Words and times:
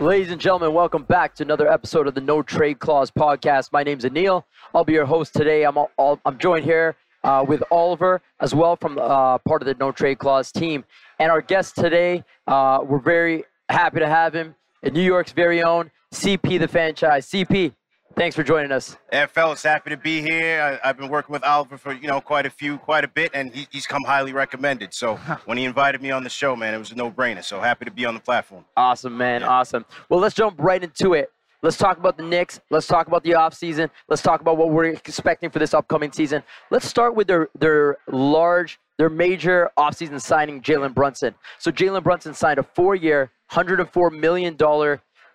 Ladies 0.00 0.32
and 0.32 0.40
gentlemen, 0.40 0.74
welcome 0.74 1.04
back 1.04 1.36
to 1.36 1.44
another 1.44 1.70
episode 1.70 2.08
of 2.08 2.14
the 2.14 2.20
No 2.20 2.42
Trade 2.42 2.80
Clause 2.80 3.12
podcast. 3.12 3.72
My 3.72 3.84
name's 3.84 4.04
Anil. 4.04 4.42
I'll 4.74 4.84
be 4.84 4.92
your 4.92 5.06
host 5.06 5.34
today. 5.34 5.64
I'm 5.64 5.78
all, 5.78 6.20
I'm 6.24 6.36
joined 6.36 6.64
here 6.64 6.96
uh, 7.22 7.44
with 7.46 7.62
Oliver 7.70 8.20
as 8.40 8.54
well 8.54 8.74
from 8.76 8.98
uh, 8.98 9.38
part 9.38 9.62
of 9.62 9.66
the 9.66 9.74
No 9.74 9.92
Trade 9.92 10.18
Clause 10.18 10.50
team. 10.50 10.84
And 11.20 11.30
our 11.30 11.40
guest 11.40 11.76
today, 11.76 12.24
uh, 12.48 12.80
we're 12.82 12.98
very 12.98 13.44
happy 13.68 14.00
to 14.00 14.08
have 14.08 14.34
him, 14.34 14.56
New 14.82 15.00
York's 15.00 15.32
very 15.32 15.62
own 15.62 15.90
CP 16.12 16.58
the 16.58 16.68
franchise. 16.68 17.26
CP, 17.30 17.72
Thanks 18.16 18.36
for 18.36 18.44
joining 18.44 18.70
us. 18.70 18.96
Yeah, 19.12 19.26
fellas, 19.26 19.62
happy 19.64 19.90
to 19.90 19.96
be 19.96 20.22
here. 20.22 20.78
I, 20.84 20.86
have 20.86 20.96
been 20.96 21.08
working 21.08 21.32
with 21.32 21.42
Oliver 21.42 21.76
for 21.76 21.92
you 21.92 22.06
know 22.06 22.20
quite 22.20 22.46
a 22.46 22.50
few, 22.50 22.78
quite 22.78 23.02
a 23.02 23.08
bit, 23.08 23.32
and 23.34 23.52
he, 23.52 23.66
he's 23.72 23.86
come 23.86 24.04
highly 24.04 24.32
recommended. 24.32 24.94
So 24.94 25.16
when 25.46 25.58
he 25.58 25.64
invited 25.64 26.00
me 26.00 26.12
on 26.12 26.22
the 26.22 26.30
show, 26.30 26.54
man, 26.54 26.74
it 26.74 26.78
was 26.78 26.92
a 26.92 26.94
no-brainer. 26.94 27.42
So 27.42 27.60
happy 27.60 27.84
to 27.86 27.90
be 27.90 28.04
on 28.04 28.14
the 28.14 28.20
platform. 28.20 28.64
Awesome, 28.76 29.16
man. 29.16 29.40
Yeah. 29.40 29.48
Awesome. 29.48 29.84
Well, 30.08 30.20
let's 30.20 30.34
jump 30.34 30.56
right 30.58 30.82
into 30.82 31.14
it. 31.14 31.32
Let's 31.62 31.76
talk 31.76 31.98
about 31.98 32.16
the 32.16 32.22
Knicks. 32.22 32.60
Let's 32.70 32.86
talk 32.86 33.08
about 33.08 33.24
the 33.24 33.30
offseason. 33.30 33.90
Let's 34.06 34.22
talk 34.22 34.40
about 34.40 34.58
what 34.58 34.70
we're 34.70 34.84
expecting 34.84 35.50
for 35.50 35.58
this 35.58 35.74
upcoming 35.74 36.12
season. 36.12 36.42
Let's 36.70 36.86
start 36.86 37.16
with 37.16 37.26
their 37.26 37.48
their 37.58 37.96
large, 38.06 38.78
their 38.96 39.10
major 39.10 39.70
offseason 39.76 40.20
signing, 40.20 40.62
Jalen 40.62 40.94
Brunson. 40.94 41.34
So 41.58 41.72
Jalen 41.72 42.04
Brunson 42.04 42.32
signed 42.34 42.60
a 42.60 42.62
four-year, 42.62 43.32
$104 43.50 44.20
million 44.20 44.56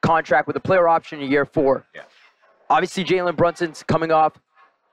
contract 0.02 0.48
with 0.48 0.56
a 0.56 0.62
player 0.62 0.88
option 0.88 1.20
in 1.20 1.30
year 1.30 1.46
four. 1.46 1.86
Yeah 1.94 2.04
obviously 2.70 3.04
Jalen 3.04 3.36
Brunson's 3.36 3.84
coming 3.84 4.12
off 4.12 4.34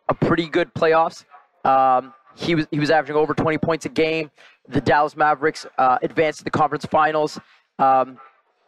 a 0.09 0.15
pretty 0.15 0.49
good 0.49 0.73
playoffs. 0.75 1.25
Um, 1.65 2.13
he 2.35 2.55
was 2.55 2.67
he 2.71 2.79
was 2.79 2.91
averaging 2.91 3.17
over 3.17 3.35
20 3.35 3.59
points 3.59 3.87
a 3.87 3.89
game. 3.89 4.31
The 4.69 4.81
Dallas 4.81 5.17
Mavericks 5.17 5.67
uh, 5.79 5.99
advanced 6.03 6.39
to 6.39 6.45
the 6.45 6.51
conference 6.51 6.85
finals. 6.85 7.39
Um, 7.79 8.19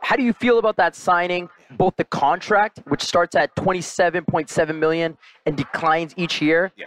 how 0.01 0.17
do 0.17 0.23
you 0.23 0.33
feel 0.33 0.59
about 0.59 0.77
that 0.77 0.95
signing? 0.95 1.49
Both 1.73 1.97
the 1.97 2.05
contract, 2.05 2.81
which 2.87 3.03
starts 3.03 3.35
at 3.35 3.55
27.7 3.57 4.79
million 4.79 5.19
and 5.45 5.57
declines 5.57 6.15
each 6.17 6.41
year, 6.41 6.73
yeah. 6.77 6.87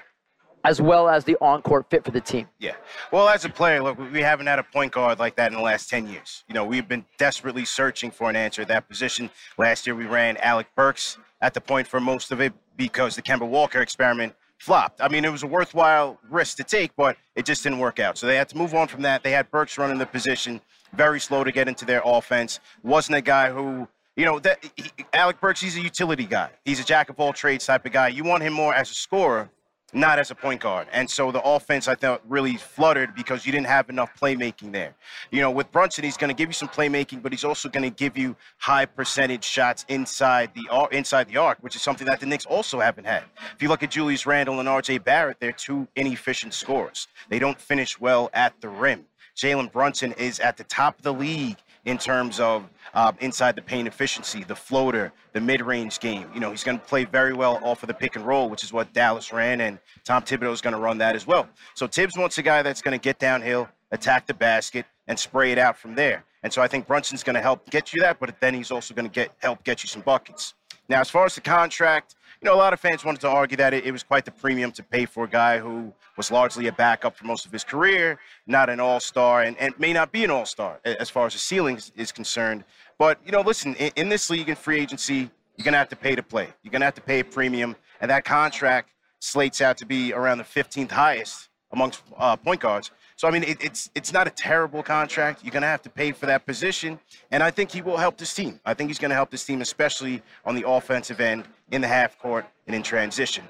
As 0.64 0.82
well 0.82 1.10
as 1.10 1.24
the 1.24 1.38
on-court 1.42 1.90
fit 1.90 2.04
for 2.06 2.12
the 2.12 2.22
team. 2.22 2.48
Yeah. 2.60 2.76
Well, 3.12 3.28
as 3.28 3.46
a 3.46 3.50
player, 3.50 3.82
look, 3.82 3.98
we 4.12 4.22
haven't 4.22 4.48
had 4.48 4.60
a 4.60 4.64
point 4.64 4.92
guard 4.92 5.20
like 5.20 5.36
that 5.36 5.52
in 5.52 5.58
the 5.58 5.64
last 5.64 5.90
10 5.90 6.08
years. 6.08 6.44
You 6.48 6.54
know, 6.54 6.66
we've 6.66 6.88
been 6.88 7.06
desperately 7.18 7.66
searching 7.66 8.12
for 8.12 8.30
an 8.30 8.36
answer 8.36 8.62
at 8.62 8.68
that 8.68 8.88
position. 8.88 9.30
Last 9.58 9.88
year, 9.88 9.96
we 9.96 10.06
ran 10.06 10.38
Alec 10.38 10.68
Burks 10.76 11.18
at 11.42 11.54
the 11.54 11.62
point 11.62 11.88
for 11.88 12.00
most 12.00 12.32
of 12.32 12.40
it 12.42 12.54
because 12.78 13.16
the 13.16 13.22
Kemba 13.22 13.48
Walker 13.48 13.82
experiment 13.82 14.34
flopped. 14.58 15.02
I 15.02 15.08
mean, 15.08 15.26
it 15.26 15.32
was 15.32 15.44
a 15.44 15.48
worthwhile 15.48 16.20
risk 16.30 16.58
to 16.58 16.64
take, 16.64 16.96
but 16.96 17.18
it 17.36 17.46
just 17.46 17.64
didn't 17.64 17.80
work 17.80 18.00
out. 18.00 18.18
So 18.18 18.28
they 18.28 18.36
had 18.36 18.48
to 18.50 18.58
move 18.58 18.76
on 18.76 18.88
from 18.88 19.02
that. 19.02 19.24
They 19.24 19.32
had 19.32 19.50
Burks 19.50 19.78
running 19.78 19.98
the 19.98 20.06
position, 20.06 20.62
very 20.94 21.20
slow 21.20 21.44
to 21.44 21.52
get 21.52 21.68
into 21.68 21.84
their 21.84 22.02
offense. 22.06 22.60
Wasn't 22.84 23.16
a 23.18 23.22
guy 23.22 23.50
who, 23.50 23.88
you 24.16 24.26
know, 24.26 24.38
that 24.40 24.64
he, 24.76 24.92
Alec 25.14 25.42
Burks, 25.42 25.62
he's 25.62 25.78
a 25.78 25.82
utility 25.82 26.26
guy. 26.26 26.52
He's 26.64 26.80
a 26.80 26.84
jack 26.84 27.10
of 27.10 27.20
all 27.20 27.34
trades 27.34 27.66
type 27.66 27.86
of 27.88 27.92
guy. 27.92 28.10
You 28.10 28.24
want 28.24 28.44
him 28.44 28.54
more 28.54 28.74
as 28.74 28.92
a 28.92 28.94
scorer 28.94 29.50
not 29.94 30.19
as 30.19 30.31
a 30.31 30.35
point 30.35 30.62
guard. 30.62 30.88
And 30.91 31.09
so 31.09 31.31
the 31.31 31.41
offense, 31.41 31.88
I 31.88 31.96
thought, 31.96 32.22
really 32.28 32.56
fluttered 32.56 33.16
because 33.16 33.46
you 33.46 33.52
didn't 33.52 33.68
have 33.68 33.90
enough 33.90 34.12
playmaking 34.19 34.72
there. 34.72 34.96
You 35.31 35.41
know, 35.41 35.52
with 35.52 35.72
Brunson, 35.72 36.03
he's 36.03 36.18
going 36.18 36.29
to 36.29 36.35
give 36.35 36.50
you 36.50 36.53
some 36.53 36.69
playmaking, 36.69 37.22
but 37.22 37.31
he's 37.31 37.44
also 37.44 37.69
going 37.69 37.84
to 37.84 37.90
give 37.90 38.18
you 38.18 38.35
high 38.57 38.85
percentage 38.85 39.44
shots 39.44 39.85
inside 39.88 40.51
the 40.56 40.88
inside 40.91 41.28
the 41.28 41.38
arc, 41.38 41.57
which 41.62 41.75
is 41.75 41.81
something 41.81 42.07
that 42.07 42.19
the 42.19 42.25
Knicks 42.25 42.46
also 42.46 42.80
haven't 42.80 43.06
had. 43.06 43.24
If 43.56 43.62
you 43.62 43.69
look 43.69 43.84
at 43.84 43.91
Julius 43.91 44.25
Randle 44.25 44.59
and 44.59 44.69
R.J. 44.69 45.00
Barrett, 45.00 45.40
they're 45.40 45.51
two 45.51 45.88
inefficient 45.96 46.53
scorers. 46.53 47.07
They 47.30 47.40
don't 47.40 47.59
finish 47.59 48.00
well 48.00 48.30
at 48.34 48.59
the 48.62 48.69
rim. 48.69 49.06
Jalen 49.35 49.72
Brunson 49.72 50.13
is 50.13 50.40
at 50.40 50.57
the 50.57 50.63
top 50.63 50.97
of 50.97 51.03
the 51.03 51.13
league 51.13 51.57
in 51.85 51.97
terms 51.97 52.40
of 52.40 52.69
uh, 52.94 53.12
inside 53.19 53.56
the 53.56 53.62
paint 53.62 53.88
efficiency, 53.88 54.44
the 54.44 54.56
floater, 54.56 55.12
the 55.34 55.41
mid-range 55.41 56.00
game. 56.00 56.28
You 56.34 56.40
know, 56.40 56.52
he's 56.52 56.63
going 56.63 56.79
to 56.79 56.85
play 56.85 57.06
very 57.06 57.34
well 57.34 57.59
off 57.63 57.84
of 57.84 57.88
the 57.88 57.94
pick 57.94 58.16
and 58.16 58.25
roll, 58.25 58.50
which 58.50 58.63
is 58.63 58.74
what 58.74 58.91
Dallas 58.94 59.31
ran, 59.31 59.62
and 59.62 59.79
Tom 60.03 60.24
Thibodeau 60.24 60.52
is 60.52 60.62
going 60.62 60.74
to 60.74 60.79
run 60.79 60.97
that 61.00 61.16
as 61.16 61.25
well. 61.25 61.47
So 61.75 61.88
Thibs 61.88 62.18
wants 62.18 62.38
a 62.38 62.41
guy 62.41 62.62
that's 62.62 62.81
going 62.81 62.97
to 62.97 63.01
get 63.01 63.19
downhill, 63.19 63.69
attack 63.91 64.28
the 64.28 64.34
basket, 64.34 64.85
and 65.07 65.18
spray 65.18 65.51
it 65.51 65.57
out 65.57 65.78
from 65.78 65.96
there. 65.96 66.24
And 66.44 66.51
so 66.51 66.62
I 66.62 66.68
think 66.68 66.88
Brunson's 66.88 67.24
going 67.24 67.35
to 67.35 67.41
help 67.41 67.69
get 67.69 67.94
you 67.94 68.01
that, 68.01 68.19
but 68.19 68.40
then 68.40 68.53
he's 68.53 68.72
also 68.72 68.94
going 68.94 69.07
to 69.07 69.13
get 69.13 69.31
help 69.39 69.63
get 69.63 69.83
you 69.83 69.88
some 69.88 70.01
buckets. 70.01 70.54
Now, 70.89 71.00
as 71.00 71.10
far 71.10 71.25
as 71.25 71.36
the 71.36 71.42
contract, 71.42 72.16
you 72.42 72.50
know, 72.50 72.56
a 72.56 72.58
lot 72.58 72.74
of 72.74 72.80
fans 72.80 73.06
wanted 73.06 73.22
to 73.22 73.30
argue 73.30 73.56
that 73.58 73.72
it, 73.74 73.86
it, 73.86 73.92
was 73.92 74.02
quite 74.02 74.26
the 74.26 74.32
premium 74.32 74.72
to 74.72 74.82
pay 74.82 75.06
for 75.06 75.26
a 75.26 75.30
guy 75.30 75.60
who 75.60 75.94
was 76.18 76.32
largely 76.32 76.66
a 76.68 76.72
backup 76.72 77.16
for 77.16 77.26
most 77.26 77.46
of 77.46 77.52
his 77.52 77.64
career, 77.64 78.20
not 78.48 78.68
an 78.68 78.80
all 78.80 79.00
star, 79.00 79.44
and, 79.44 79.56
and 79.60 79.78
may 79.80 79.94
not 79.94 80.12
be 80.12 80.24
an 80.24 80.32
all 80.32 80.46
star 80.46 80.80
as 80.84 81.08
far 81.08 81.28
as 81.28 81.34
the 81.34 81.40
ceiling 81.40 81.80
is, 81.96 82.12
concerned. 82.12 82.64
But, 82.98 83.20
you 83.24 83.32
know, 83.32 83.42
listen, 83.42 83.76
in, 83.76 83.92
in 83.96 84.10
this 84.10 84.30
league 84.32 84.50
in 84.50 84.56
free 84.56 84.80
agency, 84.80 85.30
you're 85.56 85.64
going 85.64 85.74
to 85.74 85.78
have 85.78 85.90
to 85.90 85.96
pay 85.96 86.16
to 86.16 86.24
play. 86.24 86.48
You're 86.64 86.72
going 86.72 86.82
to 86.82 86.86
have 86.86 86.96
to 86.96 87.02
pay 87.02 87.20
a 87.20 87.24
premium, 87.24 87.76
and 88.00 88.10
that 88.10 88.26
contract 88.26 88.90
slates 89.20 89.62
out 89.62 89.78
to 89.78 89.86
be 89.86 90.12
around 90.12 90.40
the 90.40 90.44
15th 90.44 90.90
highest 90.90 91.50
amongst 91.72 92.02
uh, 92.18 92.36
point 92.36 92.60
guards. 92.60 92.90
So 93.21 93.27
I 93.27 93.31
mean, 93.31 93.44
it, 93.44 93.63
it's 93.63 93.91
it's 93.94 94.12
not 94.12 94.25
a 94.25 94.31
terrible 94.31 94.81
contract. 94.81 95.44
You're 95.44 95.51
going 95.51 95.62
to 95.62 95.68
have 95.68 95.83
to 95.83 95.91
pay 95.91 96.12
for 96.12 96.25
that 96.25 96.44
position, 96.47 97.00
and 97.29 97.44
I 97.44 97.51
think 97.51 97.69
he 97.69 97.83
will 97.83 97.97
help 97.97 98.18
this 98.18 98.33
team. 98.33 98.59
I 98.65 98.73
think 98.73 98.89
he's 98.89 98.97
going 98.97 99.12
to 99.12 99.15
help 99.15 99.29
this 99.29 99.45
team, 99.45 99.62
especially 99.62 100.23
on 100.44 100.56
the 100.56 100.68
offensive 100.68 101.21
end, 101.21 101.45
in 101.69 101.81
the 101.81 101.88
half 101.88 102.18
court 102.18 102.47
and 102.65 102.75
in 102.75 102.81
transition. 102.81 103.44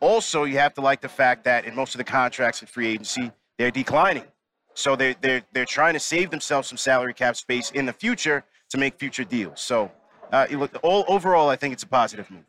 Also, 0.00 0.44
you 0.44 0.58
have 0.58 0.74
to 0.74 0.82
like 0.82 1.00
the 1.00 1.08
fact 1.08 1.42
that 1.44 1.64
in 1.64 1.74
most 1.74 1.94
of 1.94 1.98
the 2.00 2.04
contracts 2.04 2.60
in 2.60 2.68
free 2.68 2.86
agency, 2.86 3.32
they're 3.56 3.70
declining. 3.70 4.24
So 4.74 4.94
they're 4.94 5.16
they're 5.22 5.42
they're 5.54 5.64
trying 5.64 5.94
to 5.94 6.00
save 6.00 6.28
themselves 6.28 6.68
some 6.68 6.76
salary 6.76 7.14
cap 7.14 7.34
space 7.34 7.70
in 7.70 7.86
the 7.86 7.94
future 7.94 8.44
to 8.68 8.76
make 8.76 8.98
future 8.98 9.24
deals. 9.24 9.58
So, 9.62 9.90
uh, 10.32 10.48
look, 10.50 10.78
all 10.82 11.02
overall, 11.08 11.48
I 11.48 11.56
think 11.56 11.72
it's 11.72 11.82
a 11.82 11.86
positive 11.86 12.30
move. 12.30 12.44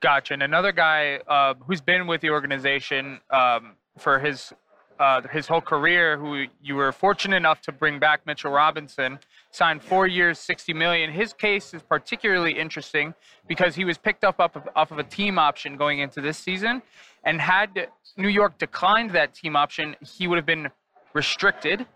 Gotcha. 0.00 0.32
And 0.32 0.42
another 0.42 0.72
guy 0.72 1.20
uh, 1.28 1.52
who's 1.66 1.82
been 1.82 2.06
with 2.06 2.22
the 2.22 2.30
organization 2.30 3.20
um, 3.30 3.74
for 3.98 4.18
his 4.18 4.54
uh, 4.98 5.22
his 5.28 5.46
whole 5.46 5.60
career, 5.60 6.16
who 6.16 6.46
you 6.62 6.74
were 6.74 6.92
fortunate 6.92 7.36
enough 7.36 7.60
to 7.62 7.72
bring 7.72 7.98
back, 7.98 8.26
Mitchell 8.26 8.50
Robinson, 8.50 9.18
signed 9.50 9.82
four 9.82 10.06
years, 10.06 10.38
60 10.38 10.72
million. 10.72 11.12
His 11.12 11.32
case 11.32 11.74
is 11.74 11.82
particularly 11.82 12.58
interesting 12.58 13.14
because 13.46 13.74
he 13.74 13.84
was 13.84 13.98
picked 13.98 14.24
up 14.24 14.40
off 14.40 14.56
of, 14.56 14.68
off 14.74 14.90
of 14.90 14.98
a 14.98 15.04
team 15.04 15.38
option 15.38 15.76
going 15.76 15.98
into 15.98 16.20
this 16.20 16.38
season, 16.38 16.82
and 17.24 17.40
had 17.40 17.88
New 18.16 18.28
York 18.28 18.58
declined 18.58 19.10
that 19.10 19.34
team 19.34 19.56
option, 19.56 19.96
he 20.00 20.26
would 20.26 20.36
have 20.36 20.46
been 20.46 20.70
restricted. 21.12 21.86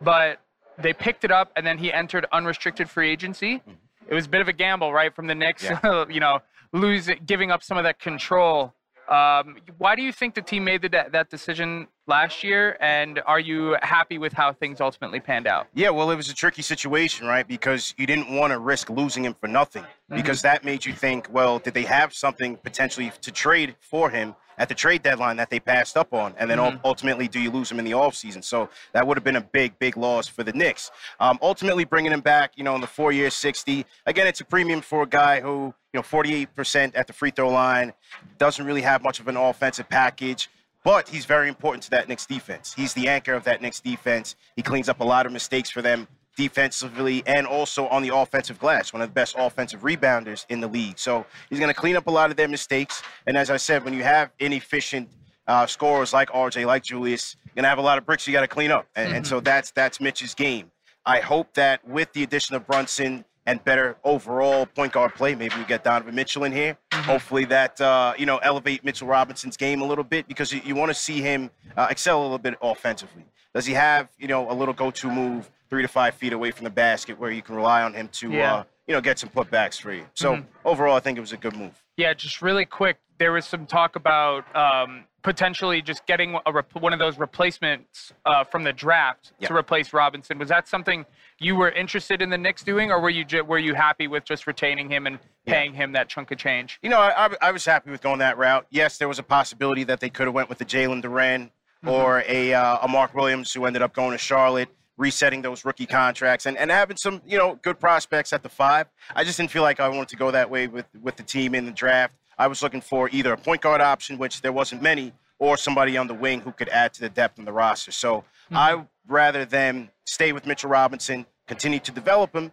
But 0.00 0.40
they 0.78 0.92
picked 0.92 1.24
it 1.24 1.32
up, 1.32 1.50
and 1.56 1.66
then 1.66 1.78
he 1.78 1.92
entered 1.92 2.26
unrestricted 2.30 2.88
free 2.88 3.10
agency. 3.10 3.62
It 4.08 4.14
was 4.14 4.26
a 4.26 4.28
bit 4.28 4.40
of 4.40 4.48
a 4.48 4.52
gamble, 4.52 4.92
right, 4.92 5.14
from 5.14 5.26
the 5.26 5.34
Knicks. 5.34 5.64
Yeah. 5.64 6.04
you 6.10 6.20
know, 6.20 6.40
losing, 6.72 7.20
giving 7.26 7.50
up 7.50 7.62
some 7.62 7.76
of 7.78 7.84
that 7.84 7.98
control. 7.98 8.74
Um, 9.08 9.56
why 9.78 9.96
do 9.96 10.02
you 10.02 10.12
think 10.12 10.34
the 10.34 10.42
team 10.42 10.64
made 10.64 10.82
the, 10.82 10.88
that 10.88 11.30
decision 11.30 11.88
last 12.08 12.42
year? 12.42 12.76
And 12.80 13.20
are 13.26 13.40
you 13.40 13.76
happy 13.82 14.18
with 14.18 14.32
how 14.32 14.52
things 14.52 14.80
ultimately 14.80 15.20
panned 15.20 15.46
out? 15.46 15.68
Yeah, 15.74 15.90
well, 15.90 16.10
it 16.10 16.16
was 16.16 16.28
a 16.28 16.34
tricky 16.34 16.62
situation, 16.62 17.26
right? 17.26 17.46
Because 17.46 17.94
you 17.96 18.06
didn't 18.06 18.34
want 18.34 18.52
to 18.52 18.58
risk 18.58 18.90
losing 18.90 19.24
him 19.24 19.34
for 19.34 19.48
nothing. 19.48 19.84
Because 20.10 20.40
that 20.40 20.64
made 20.64 20.86
you 20.86 20.94
think, 20.94 21.28
well, 21.30 21.58
did 21.58 21.74
they 21.74 21.82
have 21.82 22.14
something 22.14 22.56
potentially 22.56 23.12
to 23.20 23.30
trade 23.30 23.76
for 23.80 24.08
him 24.08 24.34
at 24.56 24.70
the 24.70 24.74
trade 24.74 25.02
deadline 25.02 25.36
that 25.36 25.50
they 25.50 25.60
passed 25.60 25.98
up 25.98 26.14
on? 26.14 26.34
And 26.38 26.50
then 26.50 26.58
ul- 26.58 26.80
ultimately, 26.82 27.28
do 27.28 27.38
you 27.38 27.50
lose 27.50 27.70
him 27.70 27.78
in 27.78 27.84
the 27.84 27.90
offseason? 27.90 28.42
So 28.42 28.70
that 28.92 29.06
would 29.06 29.18
have 29.18 29.24
been 29.24 29.36
a 29.36 29.42
big, 29.42 29.78
big 29.78 29.98
loss 29.98 30.26
for 30.26 30.42
the 30.42 30.52
Knicks. 30.52 30.90
Um, 31.20 31.38
ultimately, 31.42 31.84
bringing 31.84 32.10
him 32.10 32.22
back, 32.22 32.52
you 32.56 32.64
know, 32.64 32.74
in 32.74 32.80
the 32.80 32.86
four 32.86 33.12
years, 33.12 33.34
60. 33.34 33.84
Again, 34.06 34.26
it's 34.26 34.40
a 34.40 34.46
premium 34.46 34.80
for 34.80 35.02
a 35.02 35.06
guy 35.06 35.42
who, 35.42 35.74
you 35.92 36.00
know, 36.00 36.02
48% 36.02 36.92
at 36.94 37.06
the 37.06 37.12
free 37.12 37.30
throw 37.30 37.50
line, 37.50 37.92
doesn't 38.38 38.64
really 38.64 38.82
have 38.82 39.02
much 39.02 39.20
of 39.20 39.28
an 39.28 39.36
offensive 39.36 39.90
package. 39.90 40.48
But 40.88 41.06
he's 41.06 41.26
very 41.26 41.50
important 41.50 41.82
to 41.82 41.90
that 41.90 42.08
Knicks 42.08 42.24
defense. 42.24 42.72
He's 42.72 42.94
the 42.94 43.08
anchor 43.08 43.34
of 43.34 43.44
that 43.44 43.60
Knicks 43.60 43.78
defense. 43.78 44.36
He 44.56 44.62
cleans 44.62 44.88
up 44.88 45.00
a 45.00 45.04
lot 45.04 45.26
of 45.26 45.32
mistakes 45.32 45.68
for 45.68 45.82
them 45.82 46.08
defensively 46.34 47.22
and 47.26 47.46
also 47.46 47.88
on 47.88 48.00
the 48.00 48.16
offensive 48.16 48.58
glass, 48.58 48.90
one 48.94 49.02
of 49.02 49.10
the 49.10 49.12
best 49.12 49.34
offensive 49.36 49.82
rebounders 49.82 50.46
in 50.48 50.60
the 50.62 50.66
league. 50.66 50.98
So 50.98 51.26
he's 51.50 51.58
going 51.58 51.68
to 51.68 51.78
clean 51.78 51.94
up 51.94 52.06
a 52.06 52.10
lot 52.10 52.30
of 52.30 52.38
their 52.38 52.48
mistakes. 52.48 53.02
And 53.26 53.36
as 53.36 53.50
I 53.50 53.58
said, 53.58 53.84
when 53.84 53.92
you 53.92 54.02
have 54.02 54.30
inefficient 54.38 55.10
uh, 55.46 55.66
scorers 55.66 56.14
like 56.14 56.30
RJ, 56.30 56.64
like 56.64 56.84
Julius, 56.84 57.36
you're 57.44 57.56
going 57.56 57.64
to 57.64 57.68
have 57.68 57.76
a 57.76 57.82
lot 57.82 57.98
of 57.98 58.06
bricks 58.06 58.26
you 58.26 58.32
got 58.32 58.40
to 58.40 58.48
clean 58.48 58.70
up. 58.70 58.86
And, 58.96 59.14
and 59.14 59.26
so 59.26 59.40
that's 59.50 59.70
that's 59.72 60.00
Mitch's 60.00 60.34
game. 60.34 60.70
I 61.04 61.20
hope 61.20 61.52
that 61.52 61.86
with 61.86 62.14
the 62.14 62.22
addition 62.22 62.56
of 62.56 62.66
Brunson 62.66 63.26
and 63.48 63.64
better 63.64 63.96
overall 64.04 64.66
point 64.66 64.92
guard 64.92 65.14
play, 65.14 65.34
maybe 65.34 65.54
we 65.56 65.64
get 65.64 65.82
Donovan 65.82 66.14
Mitchell 66.14 66.44
in 66.44 66.52
here. 66.52 66.76
Hopefully 66.92 67.46
that 67.46 67.80
uh, 67.80 68.12
you 68.18 68.26
know 68.26 68.36
elevate 68.38 68.84
Mitchell 68.84 69.08
Robinson's 69.08 69.56
game 69.56 69.80
a 69.80 69.86
little 69.86 70.04
bit 70.04 70.28
because 70.28 70.52
you, 70.52 70.60
you 70.64 70.74
want 70.74 70.90
to 70.90 70.94
see 70.94 71.20
him 71.22 71.50
uh, 71.76 71.86
excel 71.90 72.20
a 72.20 72.22
little 72.22 72.38
bit 72.38 72.54
offensively. 72.60 73.24
Does 73.54 73.64
he 73.64 73.72
have 73.72 74.08
you 74.18 74.28
know 74.28 74.50
a 74.50 74.54
little 74.54 74.74
go-to 74.74 75.10
move 75.10 75.50
three 75.70 75.82
to 75.82 75.88
five 75.88 76.14
feet 76.14 76.32
away 76.34 76.50
from 76.50 76.64
the 76.64 76.70
basket 76.70 77.18
where 77.18 77.30
you 77.30 77.40
can 77.42 77.54
rely 77.54 77.82
on 77.82 77.94
him 77.94 78.08
to 78.12 78.30
Yeah. 78.30 78.54
uh, 78.54 78.64
you 78.86 78.94
know 78.94 79.00
get 79.00 79.18
some 79.18 79.30
putbacks 79.30 79.80
for 79.80 79.92
you? 79.94 80.04
So 80.14 80.44
overall, 80.64 80.96
I 80.96 81.00
think 81.00 81.16
it 81.16 81.22
was 81.22 81.32
a 81.32 81.38
good 81.38 81.56
move. 81.56 81.82
Yeah, 81.96 82.12
just 82.12 82.42
really 82.42 82.66
quick. 82.66 82.98
There 83.18 83.32
was 83.32 83.46
some 83.46 83.66
talk 83.66 83.96
about 83.96 84.44
um, 84.56 85.04
potentially 85.22 85.82
just 85.82 86.06
getting 86.06 86.38
a 86.46 86.52
rep- 86.52 86.74
one 86.76 86.92
of 86.92 86.98
those 86.98 87.18
replacements 87.18 88.12
uh, 88.24 88.44
from 88.44 88.64
the 88.64 88.72
draft 88.72 89.32
Yeah. 89.38 89.48
to 89.48 89.56
replace 89.56 89.92
Robinson. 89.92 90.38
Was 90.38 90.48
that 90.48 90.68
something 90.68 91.04
you 91.40 91.56
were 91.56 91.70
interested 91.70 92.22
in 92.22 92.30
the 92.30 92.38
Knicks 92.38 92.62
doing, 92.62 92.90
or 92.90 93.00
were 93.00 93.10
you 93.10 93.24
ju- 93.24 93.44
were 93.44 93.58
you 93.58 93.74
happy 93.74 94.06
with 94.06 94.24
just 94.24 94.46
retaining 94.46 94.90
him 94.90 95.06
and 95.06 95.18
paying 95.46 95.74
him 95.74 95.92
that 95.92 96.08
chunk 96.08 96.30
of 96.30 96.38
change? 96.38 96.78
You 96.82 96.90
know, 96.90 97.00
I, 97.00 97.34
I, 97.40 97.50
was 97.50 97.64
happy 97.64 97.90
with 97.90 98.00
going 98.00 98.20
that 98.20 98.38
route. 98.38 98.66
Yes, 98.70 98.98
there 98.98 99.08
was 99.08 99.18
a 99.18 99.22
possibility 99.22 99.84
that 99.84 100.00
they 100.00 100.10
could 100.10 100.26
have 100.26 100.34
went 100.34 100.48
with 100.48 100.58
the 100.58 100.64
Jalen 100.64 101.02
Duren 101.02 101.50
or 101.86 102.24
a 102.28 102.54
uh, 102.54 102.78
a 102.82 102.88
Mark 102.88 103.14
Williams 103.14 103.52
who 103.52 103.64
ended 103.66 103.82
up 103.82 103.92
going 103.94 104.12
to 104.12 104.18
Charlotte, 104.18 104.68
resetting 104.96 105.42
those 105.42 105.64
rookie 105.64 105.86
contracts 105.86 106.46
and, 106.46 106.56
and 106.56 106.70
having 106.70 106.96
some 106.96 107.22
you 107.26 107.38
know 107.38 107.58
good 107.62 107.78
prospects 107.80 108.32
at 108.32 108.42
the 108.42 108.48
five. 108.48 108.86
I 109.14 109.24
just 109.24 109.36
didn't 109.36 109.50
feel 109.50 109.62
like 109.62 109.80
I 109.80 109.88
wanted 109.88 110.08
to 110.08 110.16
go 110.16 110.30
that 110.30 110.48
way 110.50 110.66
with 110.68 110.86
with 111.02 111.16
the 111.16 111.22
team 111.24 111.54
in 111.54 111.66
the 111.66 111.72
draft. 111.72 112.14
I 112.38 112.46
was 112.46 112.62
looking 112.62 112.80
for 112.80 113.08
either 113.10 113.32
a 113.32 113.36
point 113.36 113.62
guard 113.62 113.80
option, 113.80 114.18
which 114.18 114.42
there 114.42 114.52
wasn't 114.52 114.82
many, 114.82 115.12
or 115.38 115.56
somebody 115.56 115.96
on 115.96 116.06
the 116.06 116.14
wing 116.14 116.40
who 116.40 116.52
could 116.52 116.68
add 116.68 116.92
to 116.94 117.00
the 117.00 117.08
depth 117.08 117.38
in 117.38 117.44
the 117.44 117.52
roster. 117.52 117.92
So 117.92 118.24
I 118.52 118.84
rather 119.06 119.44
than 119.44 119.90
stay 120.04 120.32
with 120.32 120.46
Mitchell 120.46 120.70
Robinson, 120.70 121.26
continue 121.46 121.78
to 121.80 121.92
develop 121.92 122.34
him, 122.34 122.52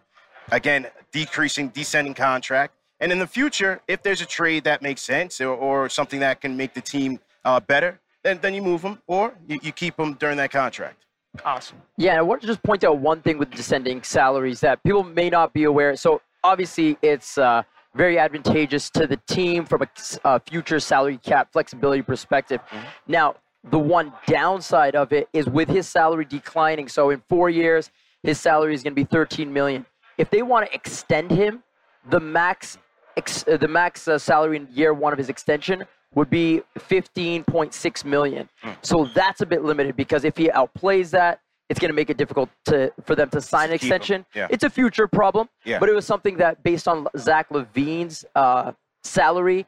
again, 0.50 0.86
decreasing, 1.12 1.68
descending 1.68 2.14
contract. 2.14 2.74
And 3.00 3.12
in 3.12 3.18
the 3.18 3.26
future, 3.26 3.80
if 3.88 4.02
there's 4.02 4.22
a 4.22 4.26
trade 4.26 4.64
that 4.64 4.82
makes 4.82 5.02
sense 5.02 5.40
or, 5.40 5.54
or 5.54 5.88
something 5.88 6.20
that 6.20 6.40
can 6.40 6.56
make 6.56 6.74
the 6.74 6.80
team 6.80 7.20
uh, 7.44 7.60
better, 7.60 8.00
then, 8.22 8.38
then 8.40 8.54
you 8.54 8.62
move 8.62 8.82
him 8.82 9.00
or 9.06 9.34
you, 9.46 9.58
you 9.62 9.72
keep 9.72 9.98
him 9.98 10.14
during 10.14 10.36
that 10.38 10.50
contract. 10.50 11.04
Awesome. 11.44 11.82
Yeah, 11.98 12.12
and 12.12 12.18
I 12.20 12.22
want 12.22 12.40
to 12.40 12.46
just 12.46 12.62
point 12.62 12.82
out 12.84 12.98
one 12.98 13.20
thing 13.20 13.36
with 13.36 13.50
descending 13.50 14.02
salaries 14.02 14.60
that 14.60 14.82
people 14.82 15.04
may 15.04 15.28
not 15.28 15.52
be 15.52 15.64
aware. 15.64 15.94
So 15.96 16.22
obviously, 16.42 16.96
it's 17.02 17.36
uh, 17.36 17.62
very 17.96 18.18
advantageous 18.18 18.90
to 18.90 19.06
the 19.06 19.16
team 19.26 19.64
from 19.64 19.82
a 19.82 19.88
uh, 20.24 20.38
future 20.38 20.78
salary 20.78 21.18
cap 21.18 21.52
flexibility 21.52 22.02
perspective. 22.02 22.60
Now, 23.06 23.36
the 23.70 23.78
one 23.78 24.12
downside 24.26 24.94
of 24.94 25.12
it 25.12 25.28
is 25.32 25.46
with 25.46 25.68
his 25.68 25.88
salary 25.88 26.24
declining. 26.24 26.88
So 26.88 27.10
in 27.10 27.22
four 27.28 27.50
years, 27.50 27.90
his 28.22 28.38
salary 28.38 28.74
is 28.74 28.82
going 28.82 28.92
to 28.92 29.00
be 29.00 29.04
13 29.04 29.52
million. 29.52 29.86
If 30.18 30.30
they 30.30 30.42
want 30.42 30.66
to 30.66 30.74
extend 30.74 31.30
him, 31.30 31.62
the 32.08 32.20
max 32.20 32.78
ex- 33.16 33.44
uh, 33.48 33.56
the 33.56 33.68
max 33.68 34.06
uh, 34.06 34.18
salary 34.18 34.56
in 34.56 34.68
year 34.70 34.94
one 34.94 35.12
of 35.12 35.18
his 35.18 35.28
extension 35.28 35.84
would 36.14 36.30
be 36.30 36.62
15.6 36.78 38.04
million. 38.04 38.48
So 38.82 39.08
that's 39.14 39.42
a 39.42 39.46
bit 39.46 39.64
limited 39.64 39.96
because 39.96 40.24
if 40.24 40.36
he 40.36 40.48
outplays 40.48 41.10
that, 41.10 41.40
it's 41.68 41.80
going 41.80 41.88
to 41.90 41.94
make 41.94 42.10
it 42.10 42.16
difficult 42.16 42.48
to 42.66 42.92
for 43.04 43.14
them 43.14 43.28
to 43.30 43.40
sign 43.40 43.68
an 43.70 43.74
extension. 43.74 44.24
yeah. 44.34 44.46
It's 44.50 44.64
a 44.64 44.70
future 44.70 45.08
problem, 45.08 45.48
Yeah. 45.64 45.78
but 45.78 45.88
it 45.88 45.94
was 45.94 46.06
something 46.06 46.36
that 46.38 46.62
based 46.62 46.86
on 46.88 47.08
Zach 47.18 47.48
LaVine's 47.50 48.24
uh, 48.34 48.72
salary, 49.02 49.66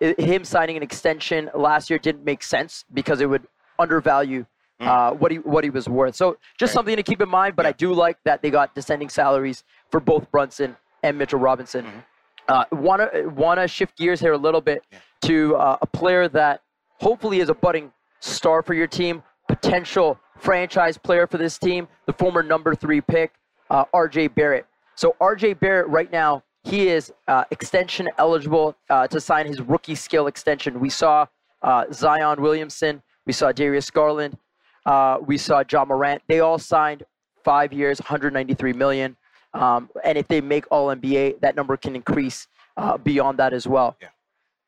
i- 0.00 0.14
him 0.18 0.44
signing 0.44 0.76
an 0.76 0.82
extension 0.82 1.50
last 1.54 1.88
year 1.90 1.98
didn't 1.98 2.24
make 2.24 2.42
sense 2.42 2.84
because 2.92 3.20
it 3.20 3.26
would 3.26 3.46
undervalue 3.78 4.44
Mm. 4.80 4.86
uh, 4.88 5.12
what 5.14 5.30
he 5.30 5.38
what 5.38 5.62
he 5.64 5.70
was 5.70 5.88
worth. 5.88 6.16
So 6.16 6.38
just 6.58 6.72
something 6.72 6.96
to 6.96 7.02
keep 7.04 7.20
in 7.20 7.28
mind. 7.28 7.54
But 7.54 7.66
I 7.66 7.72
do 7.72 7.92
like 7.92 8.16
that 8.24 8.42
they 8.42 8.50
got 8.50 8.74
descending 8.74 9.08
salaries 9.10 9.62
for 9.90 10.00
both 10.00 10.28
Brunson 10.32 10.76
and 11.04 11.16
Mitchell 11.16 11.38
Robinson. 11.38 11.86
Uh, 12.48 12.64
want 12.72 13.00
to 13.12 13.28
want 13.28 13.60
to 13.60 13.68
shift 13.68 13.96
gears 13.96 14.18
here 14.18 14.32
a 14.32 14.38
little 14.38 14.60
bit 14.60 14.82
to 15.22 15.54
uh, 15.56 15.76
a 15.82 15.86
player 15.86 16.26
that 16.28 16.62
hopefully 17.00 17.38
is 17.38 17.48
a 17.48 17.54
budding 17.54 17.92
star 18.18 18.60
for 18.62 18.74
your 18.74 18.88
team, 18.88 19.22
potential 19.62 20.18
franchise 20.38 20.98
player 20.98 21.26
for 21.26 21.38
this 21.38 21.58
team, 21.58 21.88
the 22.06 22.12
former 22.12 22.42
number 22.42 22.74
three 22.74 23.00
pick, 23.00 23.32
uh, 23.70 23.84
R.J. 23.92 24.28
Barrett. 24.28 24.66
So 24.96 25.16
R.J. 25.20 25.54
Barrett 25.54 25.88
right 25.88 26.10
now 26.12 26.42
he 26.64 26.88
is 26.88 27.12
uh, 27.26 27.44
extension 27.50 28.08
eligible 28.18 28.76
uh, 28.88 29.06
to 29.08 29.20
sign 29.20 29.46
his 29.46 29.60
rookie 29.60 29.96
scale 29.96 30.26
extension. 30.28 30.78
We 30.78 30.90
saw 30.90 31.26
uh, 31.62 31.86
Zion 31.92 32.40
Williamson, 32.40 33.02
we 33.26 33.32
saw 33.32 33.50
Darius 33.50 33.90
Garland, 33.90 34.36
uh, 34.86 35.18
we 35.24 35.38
saw 35.38 35.64
Ja 35.70 35.84
Morant. 35.84 36.22
They 36.28 36.40
all 36.40 36.58
signed 36.58 37.04
five 37.42 37.72
years, 37.72 38.00
193 38.00 38.72
million. 38.74 39.16
Um, 39.54 39.90
and 40.04 40.16
if 40.16 40.28
they 40.28 40.40
make 40.40 40.64
All 40.70 40.88
NBA, 40.88 41.40
that 41.40 41.56
number 41.56 41.76
can 41.76 41.94
increase 41.96 42.46
uh, 42.76 42.96
beyond 42.96 43.38
that 43.38 43.52
as 43.52 43.66
well. 43.66 43.96
Yeah. 44.00 44.08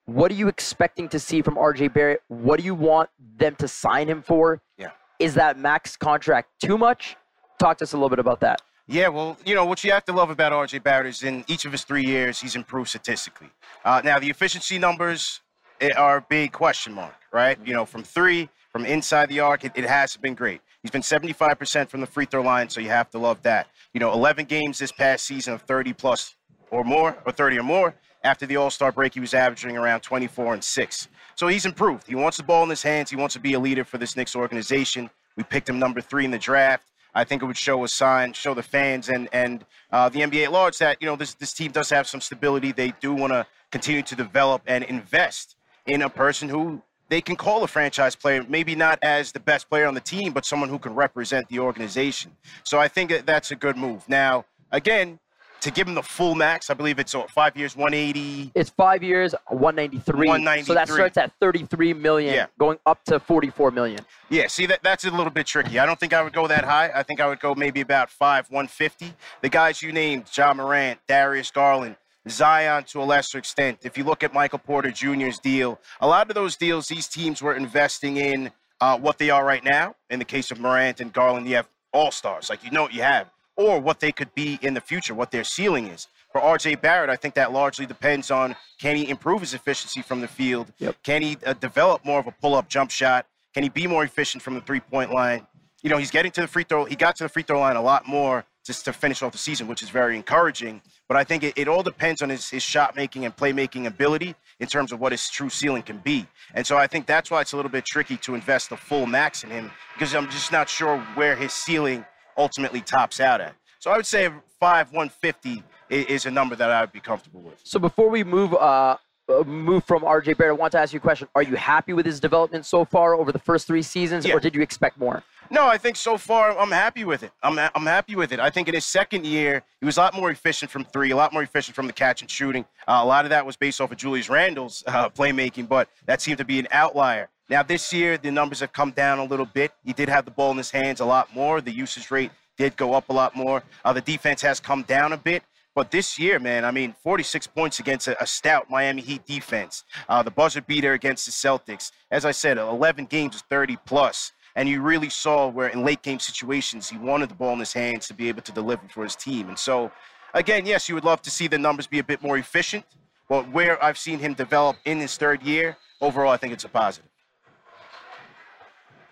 What 0.06 0.30
are 0.30 0.34
you 0.34 0.48
expecting 0.48 1.08
to 1.08 1.18
see 1.18 1.40
from 1.40 1.56
RJ 1.56 1.94
Barrett? 1.94 2.22
What 2.28 2.58
do 2.58 2.64
you 2.64 2.74
want 2.74 3.08
them 3.38 3.56
to 3.56 3.66
sign 3.66 4.06
him 4.06 4.20
for? 4.20 4.60
Yeah. 4.76 4.90
Is 5.18 5.34
that 5.34 5.58
max 5.58 5.96
contract 5.96 6.50
too 6.62 6.76
much? 6.76 7.16
Talk 7.58 7.78
to 7.78 7.84
us 7.84 7.94
a 7.94 7.96
little 7.96 8.10
bit 8.10 8.18
about 8.18 8.40
that. 8.40 8.60
Yeah, 8.86 9.08
well, 9.08 9.38
you 9.46 9.54
know, 9.54 9.64
what 9.64 9.82
you 9.82 9.92
have 9.92 10.04
to 10.04 10.12
love 10.12 10.28
about 10.28 10.52
RJ 10.52 10.82
Barrett 10.82 11.06
is 11.06 11.22
in 11.22 11.42
each 11.48 11.64
of 11.64 11.72
his 11.72 11.84
three 11.84 12.04
years, 12.04 12.38
he's 12.38 12.54
improved 12.54 12.90
statistically. 12.90 13.48
Uh, 13.82 14.02
now, 14.04 14.18
the 14.18 14.28
efficiency 14.28 14.78
numbers 14.78 15.40
eh, 15.80 15.92
are 15.96 16.18
a 16.18 16.26
big 16.28 16.52
question 16.52 16.92
mark, 16.92 17.14
right? 17.32 17.58
You 17.64 17.72
know, 17.72 17.86
from 17.86 18.02
three, 18.02 18.50
from 18.70 18.84
inside 18.84 19.30
the 19.30 19.40
arc, 19.40 19.64
it, 19.64 19.72
it 19.74 19.84
hasn't 19.84 20.20
been 20.20 20.34
great. 20.34 20.60
He's 20.82 20.90
been 20.90 21.00
75% 21.00 21.88
from 21.88 22.02
the 22.02 22.06
free 22.06 22.26
throw 22.26 22.42
line, 22.42 22.68
so 22.68 22.82
you 22.82 22.90
have 22.90 23.08
to 23.12 23.18
love 23.18 23.40
that. 23.40 23.68
You 23.94 24.00
know, 24.00 24.12
11 24.12 24.44
games 24.44 24.78
this 24.78 24.92
past 24.92 25.24
season 25.24 25.54
of 25.54 25.62
30 25.62 25.94
plus 25.94 26.36
or 26.70 26.84
more, 26.84 27.16
or 27.24 27.32
30 27.32 27.58
or 27.58 27.62
more. 27.62 27.94
After 28.24 28.46
the 28.46 28.56
All 28.56 28.70
Star 28.70 28.90
break, 28.90 29.14
he 29.14 29.20
was 29.20 29.34
averaging 29.34 29.76
around 29.76 30.00
24 30.00 30.54
and 30.54 30.64
6. 30.64 31.08
So 31.36 31.46
he's 31.46 31.66
improved. 31.66 32.06
He 32.06 32.14
wants 32.14 32.38
the 32.38 32.42
ball 32.42 32.64
in 32.64 32.70
his 32.70 32.82
hands. 32.82 33.10
He 33.10 33.16
wants 33.16 33.34
to 33.34 33.40
be 33.40 33.52
a 33.52 33.60
leader 33.60 33.84
for 33.84 33.98
this 33.98 34.16
Knicks 34.16 34.34
organization. 34.34 35.10
We 35.36 35.44
picked 35.44 35.68
him 35.68 35.78
number 35.78 36.00
three 36.00 36.24
in 36.24 36.30
the 36.30 36.38
draft. 36.38 36.90
I 37.14 37.24
think 37.24 37.42
it 37.42 37.46
would 37.46 37.56
show 37.56 37.84
a 37.84 37.88
sign, 37.88 38.32
show 38.32 38.54
the 38.54 38.62
fans 38.62 39.08
and 39.08 39.28
and 39.32 39.64
uh, 39.92 40.08
the 40.08 40.20
NBA 40.20 40.44
at 40.44 40.52
large 40.52 40.78
that 40.78 40.96
you 41.00 41.06
know 41.06 41.16
this 41.16 41.34
this 41.34 41.52
team 41.52 41.70
does 41.70 41.90
have 41.90 42.08
some 42.08 42.20
stability. 42.20 42.72
They 42.72 42.92
do 43.00 43.14
want 43.14 43.32
to 43.32 43.46
continue 43.70 44.02
to 44.02 44.16
develop 44.16 44.62
and 44.66 44.82
invest 44.84 45.56
in 45.86 46.02
a 46.02 46.08
person 46.08 46.48
who 46.48 46.82
they 47.08 47.20
can 47.20 47.36
call 47.36 47.62
a 47.62 47.68
franchise 47.68 48.16
player, 48.16 48.44
maybe 48.48 48.74
not 48.74 48.98
as 49.02 49.30
the 49.32 49.40
best 49.40 49.68
player 49.68 49.86
on 49.86 49.94
the 49.94 50.00
team, 50.00 50.32
but 50.32 50.44
someone 50.44 50.68
who 50.68 50.78
can 50.78 50.94
represent 50.94 51.48
the 51.48 51.58
organization. 51.58 52.32
So 52.64 52.78
I 52.78 52.88
think 52.88 53.10
that 53.10 53.26
that's 53.26 53.50
a 53.50 53.56
good 53.56 53.76
move. 53.76 54.08
Now, 54.08 54.46
again, 54.72 55.20
to 55.64 55.70
give 55.70 55.88
him 55.88 55.94
the 55.94 56.02
full 56.02 56.34
max, 56.34 56.68
I 56.68 56.74
believe 56.74 56.98
it's 56.98 57.14
five 57.30 57.56
years, 57.56 57.74
180. 57.74 58.52
It's 58.54 58.68
five 58.68 59.02
years, 59.02 59.34
193. 59.48 60.28
193. 60.28 60.66
So 60.66 60.74
that 60.74 60.88
starts 60.88 61.16
at 61.16 61.32
33 61.40 61.94
million, 61.94 62.34
Yeah. 62.34 62.46
going 62.58 62.78
up 62.84 63.02
to 63.06 63.18
44 63.18 63.70
million. 63.70 64.00
Yeah, 64.28 64.46
see 64.48 64.66
that 64.66 64.82
that's 64.82 65.04
a 65.04 65.10
little 65.10 65.30
bit 65.30 65.46
tricky. 65.46 65.78
I 65.78 65.86
don't 65.86 65.98
think 65.98 66.12
I 66.12 66.22
would 66.22 66.34
go 66.34 66.46
that 66.46 66.64
high. 66.64 66.90
I 66.94 67.02
think 67.02 67.18
I 67.18 67.26
would 67.26 67.40
go 67.40 67.54
maybe 67.54 67.80
about 67.80 68.10
five, 68.10 68.46
150. 68.50 69.14
The 69.40 69.48
guys 69.48 69.80
you 69.80 69.90
named, 69.90 70.24
Ja 70.36 70.52
Morant, 70.52 71.00
Darius 71.08 71.50
Garland, 71.50 71.96
Zion 72.28 72.84
to 72.84 73.02
a 73.02 73.04
lesser 73.04 73.38
extent. 73.38 73.78
If 73.82 73.96
you 73.96 74.04
look 74.04 74.22
at 74.22 74.34
Michael 74.34 74.58
Porter 74.58 74.90
Jr.'s 74.90 75.38
deal, 75.38 75.80
a 75.98 76.06
lot 76.06 76.28
of 76.28 76.34
those 76.34 76.56
deals, 76.56 76.88
these 76.88 77.08
teams 77.08 77.40
were 77.40 77.54
investing 77.54 78.18
in 78.18 78.50
uh, 78.82 78.98
what 78.98 79.16
they 79.16 79.30
are 79.30 79.46
right 79.46 79.64
now. 79.64 79.94
In 80.10 80.18
the 80.18 80.24
case 80.26 80.50
of 80.50 80.60
Morant 80.60 81.00
and 81.00 81.10
Garland, 81.10 81.48
you 81.48 81.56
have 81.56 81.68
all 81.90 82.10
stars, 82.10 82.50
like 82.50 82.62
you 82.64 82.70
know 82.70 82.82
what 82.82 82.92
you 82.92 83.02
have, 83.02 83.30
or 83.56 83.80
what 83.80 84.00
they 84.00 84.12
could 84.12 84.34
be 84.34 84.58
in 84.62 84.74
the 84.74 84.80
future, 84.80 85.14
what 85.14 85.30
their 85.30 85.44
ceiling 85.44 85.86
is. 85.86 86.08
For 86.32 86.40
RJ 86.40 86.80
Barrett, 86.80 87.10
I 87.10 87.16
think 87.16 87.34
that 87.34 87.52
largely 87.52 87.86
depends 87.86 88.30
on 88.30 88.56
can 88.80 88.96
he 88.96 89.08
improve 89.08 89.40
his 89.40 89.54
efficiency 89.54 90.02
from 90.02 90.20
the 90.20 90.28
field? 90.28 90.72
Yep. 90.78 90.96
Can 91.04 91.22
he 91.22 91.36
uh, 91.46 91.52
develop 91.54 92.04
more 92.04 92.18
of 92.18 92.26
a 92.26 92.32
pull 92.32 92.54
up 92.54 92.68
jump 92.68 92.90
shot? 92.90 93.26
Can 93.52 93.62
he 93.62 93.68
be 93.68 93.86
more 93.86 94.02
efficient 94.02 94.42
from 94.42 94.54
the 94.54 94.60
three 94.60 94.80
point 94.80 95.12
line? 95.12 95.46
You 95.82 95.90
know, 95.90 95.98
he's 95.98 96.10
getting 96.10 96.32
to 96.32 96.40
the 96.40 96.48
free 96.48 96.64
throw. 96.64 96.86
He 96.86 96.96
got 96.96 97.14
to 97.16 97.24
the 97.24 97.28
free 97.28 97.44
throw 97.44 97.60
line 97.60 97.76
a 97.76 97.82
lot 97.82 98.08
more 98.08 98.44
just 98.64 98.84
to 98.86 98.92
finish 98.92 99.22
off 99.22 99.32
the 99.32 99.38
season, 99.38 99.68
which 99.68 99.82
is 99.82 99.90
very 99.90 100.16
encouraging. 100.16 100.80
But 101.06 101.18
I 101.18 101.24
think 101.24 101.44
it, 101.44 101.52
it 101.56 101.68
all 101.68 101.82
depends 101.82 102.22
on 102.22 102.30
his, 102.30 102.48
his 102.48 102.62
shot 102.62 102.96
making 102.96 103.26
and 103.26 103.36
playmaking 103.36 103.86
ability 103.86 104.34
in 104.58 104.66
terms 104.66 104.90
of 104.90 105.00
what 105.00 105.12
his 105.12 105.28
true 105.28 105.50
ceiling 105.50 105.82
can 105.82 105.98
be. 105.98 106.26
And 106.54 106.66
so 106.66 106.76
I 106.76 106.86
think 106.86 107.06
that's 107.06 107.30
why 107.30 107.42
it's 107.42 107.52
a 107.52 107.56
little 107.56 107.70
bit 107.70 107.84
tricky 107.84 108.16
to 108.18 108.34
invest 108.34 108.70
the 108.70 108.76
full 108.76 109.06
max 109.06 109.44
in 109.44 109.50
him 109.50 109.70
because 109.92 110.14
I'm 110.14 110.30
just 110.30 110.50
not 110.50 110.68
sure 110.68 110.98
where 111.14 111.36
his 111.36 111.52
ceiling 111.52 112.06
ultimately 112.36 112.80
tops 112.80 113.20
out 113.20 113.40
at. 113.40 113.54
So 113.78 113.90
I 113.90 113.96
would 113.96 114.06
say 114.06 114.30
five 114.60 114.92
150 114.92 115.62
i- 115.90 115.94
is 115.94 116.26
a 116.26 116.30
number 116.30 116.56
that 116.56 116.70
I 116.70 116.80
would 116.80 116.92
be 116.92 117.00
comfortable 117.00 117.40
with. 117.40 117.60
So 117.64 117.78
before 117.78 118.08
we 118.08 118.24
move 118.24 118.54
uh, 118.54 118.96
uh, 119.26 119.42
move 119.44 119.84
from 119.84 120.02
RJ 120.02 120.36
Barrett, 120.36 120.58
I 120.58 120.60
want 120.60 120.72
to 120.72 120.78
ask 120.78 120.92
you 120.92 120.98
a 120.98 121.00
question. 121.00 121.28
Are 121.34 121.42
you 121.42 121.56
happy 121.56 121.94
with 121.94 122.04
his 122.04 122.20
development 122.20 122.66
so 122.66 122.84
far 122.84 123.14
over 123.14 123.32
the 123.32 123.38
first 123.38 123.66
three 123.66 123.80
seasons, 123.82 124.26
Yeah. 124.26 124.34
or 124.34 124.40
did 124.40 124.54
you 124.54 124.60
expect 124.60 124.98
more? 124.98 125.22
No, 125.50 125.66
I 125.66 125.76
think 125.78 125.96
so 125.96 126.16
far 126.18 126.58
I'm 126.58 126.70
happy 126.70 127.04
with 127.04 127.22
it. 127.22 127.30
I'm 127.42 127.58
I'm 127.58 127.86
happy 127.86 128.16
with 128.16 128.32
it. 128.32 128.40
I 128.40 128.48
think 128.50 128.68
in 128.68 128.74
his 128.74 128.84
second 128.86 129.24
year 129.26 129.62
he 129.80 129.86
was 129.86 129.96
a 129.98 130.00
lot 130.00 130.14
more 130.14 130.30
efficient 130.30 130.70
from 130.70 130.84
three, 130.84 131.10
a 131.10 131.16
lot 131.16 131.32
more 131.34 131.42
efficient 131.42 131.74
from 131.74 131.86
the 131.86 131.92
catch 131.92 132.22
and 132.22 132.30
shooting. 132.30 132.64
Uh, 132.88 133.00
a 133.02 133.04
lot 133.04 133.24
of 133.26 133.30
that 133.30 133.44
was 133.46 133.56
based 133.56 133.80
off 133.80 133.90
of 133.92 133.96
Julius 133.98 134.28
Randle's 134.30 134.82
uh, 134.86 135.08
playmaking, 135.10 135.68
but 135.68 135.88
that 136.06 136.20
seemed 136.22 136.38
to 136.38 136.44
be 136.46 136.58
an 136.58 136.68
outlier. 136.70 137.28
Now 137.48 137.62
this 137.62 137.92
year 137.92 138.16
the 138.16 138.30
numbers 138.30 138.60
have 138.60 138.72
come 138.72 138.90
down 138.90 139.18
a 139.18 139.24
little 139.24 139.46
bit. 139.46 139.72
He 139.84 139.92
did 139.92 140.08
have 140.08 140.24
the 140.24 140.30
ball 140.30 140.50
in 140.50 140.56
his 140.56 140.70
hands 140.70 141.00
a 141.00 141.04
lot 141.04 141.34
more. 141.34 141.60
The 141.60 141.72
usage 141.72 142.10
rate 142.10 142.30
did 142.56 142.76
go 142.76 142.94
up 142.94 143.08
a 143.10 143.12
lot 143.12 143.36
more. 143.36 143.62
Uh, 143.84 143.92
the 143.92 144.00
defense 144.00 144.40
has 144.42 144.60
come 144.60 144.82
down 144.82 145.12
a 145.12 145.16
bit. 145.16 145.42
But 145.74 145.90
this 145.90 146.18
year, 146.20 146.38
man, 146.38 146.64
I 146.64 146.70
mean, 146.70 146.94
46 147.02 147.48
points 147.48 147.80
against 147.80 148.06
a, 148.06 148.22
a 148.22 148.26
stout 148.26 148.70
Miami 148.70 149.02
Heat 149.02 149.26
defense. 149.26 149.84
Uh, 150.08 150.22
the 150.22 150.30
buzzer 150.30 150.62
beater 150.62 150.92
against 150.92 151.26
the 151.26 151.32
Celtics. 151.32 151.90
As 152.10 152.24
I 152.24 152.30
said, 152.30 152.58
11 152.58 153.06
games 153.06 153.34
is 153.34 153.42
30 153.42 153.76
plus. 153.84 154.32
And 154.56 154.68
you 154.68 154.80
really 154.80 155.10
saw 155.10 155.48
where 155.48 155.68
in 155.68 155.84
late 155.84 156.00
game 156.02 156.20
situations, 156.20 156.88
he 156.88 156.96
wanted 156.96 157.28
the 157.28 157.34
ball 157.34 157.52
in 157.54 157.58
his 157.58 157.72
hands 157.72 158.06
to 158.06 158.14
be 158.14 158.28
able 158.28 158.42
to 158.42 158.52
deliver 158.52 158.86
for 158.88 159.02
his 159.02 159.16
team. 159.16 159.48
And 159.48 159.58
so, 159.58 159.90
again, 160.32 160.64
yes, 160.64 160.88
you 160.88 160.94
would 160.94 161.04
love 161.04 161.20
to 161.22 161.30
see 161.30 161.48
the 161.48 161.58
numbers 161.58 161.88
be 161.88 161.98
a 161.98 162.04
bit 162.04 162.22
more 162.22 162.38
efficient. 162.38 162.84
But 163.28 163.50
where 163.50 163.82
I've 163.82 163.98
seen 163.98 164.20
him 164.20 164.34
develop 164.34 164.76
in 164.84 165.00
his 165.00 165.16
third 165.16 165.42
year, 165.42 165.76
overall, 166.00 166.30
I 166.30 166.36
think 166.36 166.52
it's 166.52 166.64
a 166.64 166.68
positive. 166.68 167.10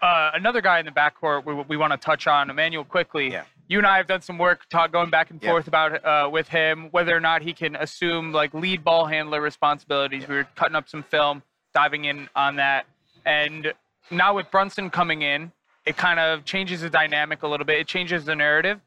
Uh, 0.03 0.33
another 0.35 0.61
guy 0.61 0.81
in 0.81 0.85
the 0.85 0.91
backcourt 0.91 1.45
we, 1.47 1.55
we 1.69 1.77
want 1.77 1.93
to 1.93 1.97
touch 1.97 2.27
on, 2.27 2.51
Immanuel 2.51 2.85
Quickley. 2.85 3.31
Yeah. 3.31 3.45
You 3.69 3.79
and 3.79 3.87
I 3.87 3.97
have 3.97 4.09
done 4.09 4.21
some 4.21 4.37
work 4.37 4.69
talk, 4.69 4.91
going 4.91 5.11
back 5.11 5.31
and 5.31 5.41
Yeah. 5.41 5.51
forth 5.51 5.69
about 5.69 6.05
uh, 6.05 6.29
with 6.29 6.49
him 6.49 6.89
whether 6.91 7.17
or 7.17 7.21
not 7.21 7.43
he 7.43 7.53
can 7.53 7.77
assume 7.77 8.33
like 8.33 8.53
lead 8.53 8.83
ball 8.83 9.07
handler 9.07 9.41
responsibilities. 9.41 10.27
We 10.27 10.35
were 10.35 10.49
cutting 10.57 10.75
up 10.75 10.89
some 10.89 11.05
film, 11.05 11.43
diving 11.73 12.05
in 12.07 12.29
on 12.35 12.57
that, 12.57 12.87
and 13.25 13.73
now 14.11 14.35
with 14.35 14.51
Brunson 14.51 14.91
coming 14.91 15.23
in, 15.23 15.53
it 15.87 15.97
kind 15.97 16.19
of 16.19 16.45
changes 16.45 16.81
the 16.81 16.91
dynamic 16.91 17.45
a 17.45 17.49
little 17.49 17.65
bit. 17.65 17.79
It 17.79 17.87
changes 17.87 18.25
the 18.25 18.35
narrative. 18.35 18.81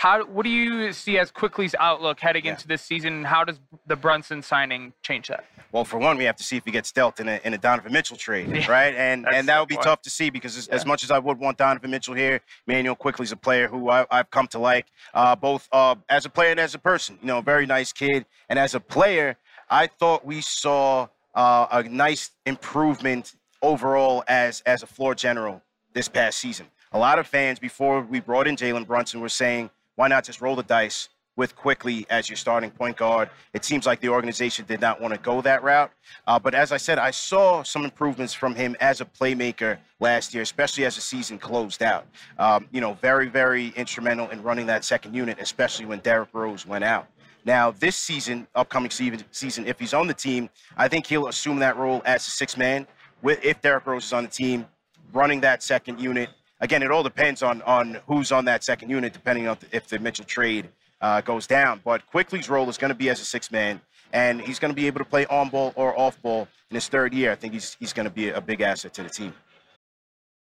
How 0.00 0.24
what 0.24 0.44
do 0.44 0.48
you 0.50 0.94
see 0.94 1.18
as 1.18 1.30
Quickley's 1.30 1.74
outlook 1.78 2.20
heading 2.20 2.46
Yeah. 2.46 2.52
into 2.52 2.66
this 2.66 2.80
season? 2.80 3.12
and 3.16 3.26
How 3.26 3.44
does 3.44 3.60
the 3.86 3.96
Brunson 3.96 4.40
signing 4.40 4.94
change 5.02 5.28
that? 5.28 5.44
Well, 5.72 5.84
for 5.84 5.98
one, 5.98 6.16
we 6.16 6.24
have 6.24 6.36
to 6.36 6.42
see 6.42 6.56
if 6.56 6.64
he 6.64 6.70
gets 6.70 6.90
dealt 6.90 7.20
in 7.20 7.28
a, 7.28 7.38
in 7.44 7.52
a 7.52 7.58
Donovan 7.58 7.92
Mitchell 7.92 8.16
trade, 8.16 8.48
Yeah, 8.48 8.66
right? 8.70 8.94
And 8.94 9.26
that's 9.26 9.36
and 9.36 9.48
that 9.48 9.60
would 9.60 9.68
be 9.68 9.74
point. 9.74 9.84
tough 9.84 10.00
to 10.00 10.08
see 10.08 10.30
because 10.30 10.56
as, 10.56 10.68
as 10.68 10.86
much 10.86 11.04
as 11.04 11.10
I 11.10 11.18
would 11.18 11.38
want 11.38 11.58
Donovan 11.58 11.90
Mitchell 11.90 12.14
here, 12.14 12.40
Manuel 12.66 12.94
Quickley's 12.94 13.30
a 13.30 13.36
player 13.36 13.68
who 13.68 13.90
I, 13.90 14.06
I've 14.10 14.30
come 14.30 14.46
to 14.48 14.58
like, 14.58 14.86
uh, 15.12 15.36
both 15.36 15.68
uh, 15.70 15.96
as 16.08 16.24
a 16.24 16.30
player 16.30 16.52
and 16.52 16.60
as 16.60 16.74
a 16.74 16.78
person. 16.78 17.18
You 17.20 17.26
know, 17.26 17.38
a 17.40 17.42
very 17.42 17.66
nice 17.66 17.92
kid. 17.92 18.24
And 18.48 18.58
as 18.58 18.74
a 18.74 18.80
player, 18.80 19.36
I 19.68 19.86
thought 19.86 20.24
we 20.24 20.40
saw 20.40 21.08
uh, 21.34 21.66
a 21.72 21.82
nice 21.82 22.30
improvement 22.46 23.34
overall 23.60 24.24
as 24.28 24.62
as 24.62 24.82
a 24.82 24.86
floor 24.86 25.14
general 25.14 25.60
this 25.92 26.08
past 26.08 26.38
season. 26.38 26.68
A 26.92 26.98
lot 26.98 27.18
of 27.18 27.26
fans 27.26 27.58
before 27.58 28.00
we 28.00 28.18
brought 28.20 28.48
in 28.48 28.56
Jalen 28.56 28.86
Brunson 28.86 29.20
were 29.20 29.28
saying, 29.28 29.68
why 30.00 30.08
not 30.08 30.24
just 30.24 30.40
roll 30.40 30.56
the 30.56 30.62
dice 30.62 31.10
with 31.36 31.54
Quickley 31.54 32.06
as 32.08 32.26
your 32.26 32.36
starting 32.38 32.70
point 32.70 32.96
guard? 32.96 33.28
It 33.52 33.66
seems 33.66 33.84
like 33.84 34.00
the 34.00 34.08
organization 34.08 34.64
did 34.66 34.80
not 34.80 34.98
want 34.98 35.12
to 35.12 35.20
go 35.20 35.42
that 35.42 35.62
route. 35.62 35.90
Uh, 36.26 36.38
but 36.38 36.54
as 36.54 36.72
I 36.72 36.78
said, 36.78 36.98
I 36.98 37.10
saw 37.10 37.62
some 37.62 37.84
improvements 37.84 38.32
from 38.32 38.54
him 38.54 38.74
as 38.80 39.02
a 39.02 39.04
playmaker 39.04 39.76
last 40.00 40.32
year, 40.32 40.42
especially 40.42 40.86
as 40.86 40.94
the 40.94 41.02
season 41.02 41.38
closed 41.38 41.82
out. 41.82 42.06
Um, 42.38 42.66
you 42.72 42.80
know, 42.80 42.94
very, 42.94 43.28
very 43.28 43.74
instrumental 43.76 44.30
in 44.30 44.42
running 44.42 44.64
that 44.68 44.86
second 44.86 45.14
unit, 45.14 45.36
especially 45.38 45.84
when 45.84 45.98
Derrick 45.98 46.30
Rose 46.32 46.64
went 46.64 46.82
out. 46.82 47.06
Now, 47.44 47.70
this 47.70 47.94
season, 47.94 48.46
upcoming 48.54 48.90
season, 48.90 49.66
if 49.66 49.78
he's 49.78 49.92
on 49.92 50.06
the 50.06 50.14
team, 50.14 50.48
I 50.78 50.88
think 50.88 51.06
he'll 51.06 51.28
assume 51.28 51.58
that 51.58 51.76
role 51.76 52.00
as 52.06 52.26
a 52.26 52.30
six 52.30 52.56
man. 52.56 52.86
With 53.20 53.44
if 53.44 53.60
Derrick 53.60 53.86
Rose 53.86 54.06
is 54.06 54.14
on 54.14 54.24
the 54.24 54.30
team, 54.30 54.64
running 55.12 55.42
that 55.42 55.62
second 55.62 56.00
unit. 56.00 56.30
Again, 56.60 56.82
it 56.82 56.90
all 56.90 57.02
depends 57.02 57.42
on 57.42 57.62
on 57.62 57.98
who's 58.06 58.32
on 58.32 58.44
that 58.46 58.62
second 58.64 58.90
unit, 58.90 59.12
depending 59.12 59.48
on 59.48 59.58
if 59.72 59.88
the 59.88 59.98
Mitchell 59.98 60.24
trade 60.24 60.68
uh, 61.00 61.20
goes 61.20 61.46
down. 61.46 61.80
But 61.84 62.06
Quickley's 62.06 62.48
role 62.48 62.68
is 62.68 62.78
going 62.78 62.90
to 62.90 62.94
be 62.94 63.08
as 63.08 63.20
a 63.20 63.24
six 63.24 63.50
man, 63.50 63.80
and 64.12 64.40
he's 64.40 64.58
going 64.58 64.70
to 64.70 64.76
be 64.76 64.86
able 64.86 64.98
to 64.98 65.04
play 65.04 65.26
on 65.26 65.48
ball 65.48 65.72
or 65.76 65.98
off 65.98 66.20
ball 66.22 66.48
in 66.70 66.74
his 66.74 66.88
third 66.88 67.14
year. 67.14 67.32
I 67.32 67.34
think 67.34 67.54
he's 67.54 67.76
he's 67.80 67.92
going 67.92 68.04
to 68.04 68.12
be 68.12 68.28
a 68.28 68.40
big 68.40 68.60
asset 68.60 68.92
to 68.94 69.02
the 69.02 69.08
team. 69.08 69.34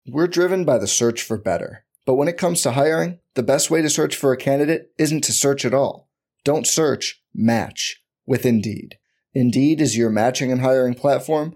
We're 0.07 0.27
driven 0.27 0.65
by 0.65 0.77
the 0.77 0.87
search 0.87 1.21
for 1.21 1.37
better. 1.37 1.83
But 2.05 2.15
when 2.15 2.27
it 2.27 2.37
comes 2.37 2.61
to 2.61 2.73
hiring, 2.73 3.19
the 3.33 3.43
best 3.43 3.71
way 3.71 3.81
to 3.81 3.89
search 3.89 4.15
for 4.15 4.31
a 4.31 4.37
candidate 4.37 4.91
isn't 4.99 5.23
to 5.23 5.33
search 5.33 5.65
at 5.65 5.73
all. 5.73 6.07
Don't 6.43 6.67
search, 6.67 7.23
match 7.33 8.03
with 8.27 8.45
Indeed. 8.45 8.99
Indeed 9.33 9.81
is 9.81 9.97
your 9.97 10.11
matching 10.11 10.51
and 10.51 10.61
hiring 10.61 10.93
platform 10.93 11.55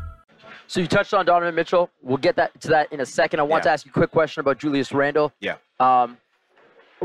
So 0.71 0.79
you 0.79 0.87
touched 0.87 1.13
on 1.13 1.25
Donovan 1.25 1.53
Mitchell. 1.53 1.89
We'll 2.01 2.15
get 2.15 2.37
that 2.37 2.57
to 2.61 2.69
that 2.69 2.93
in 2.93 3.01
a 3.01 3.05
second. 3.05 3.41
I 3.41 3.43
want 3.43 3.59
Yeah. 3.59 3.63
to 3.65 3.69
ask 3.71 3.85
you 3.85 3.89
a 3.89 3.93
quick 3.93 4.09
question 4.09 4.39
about 4.39 4.57
Julius 4.57 4.93
Randle. 4.93 5.33
Yeah. 5.41 5.55
Um, 5.81 6.17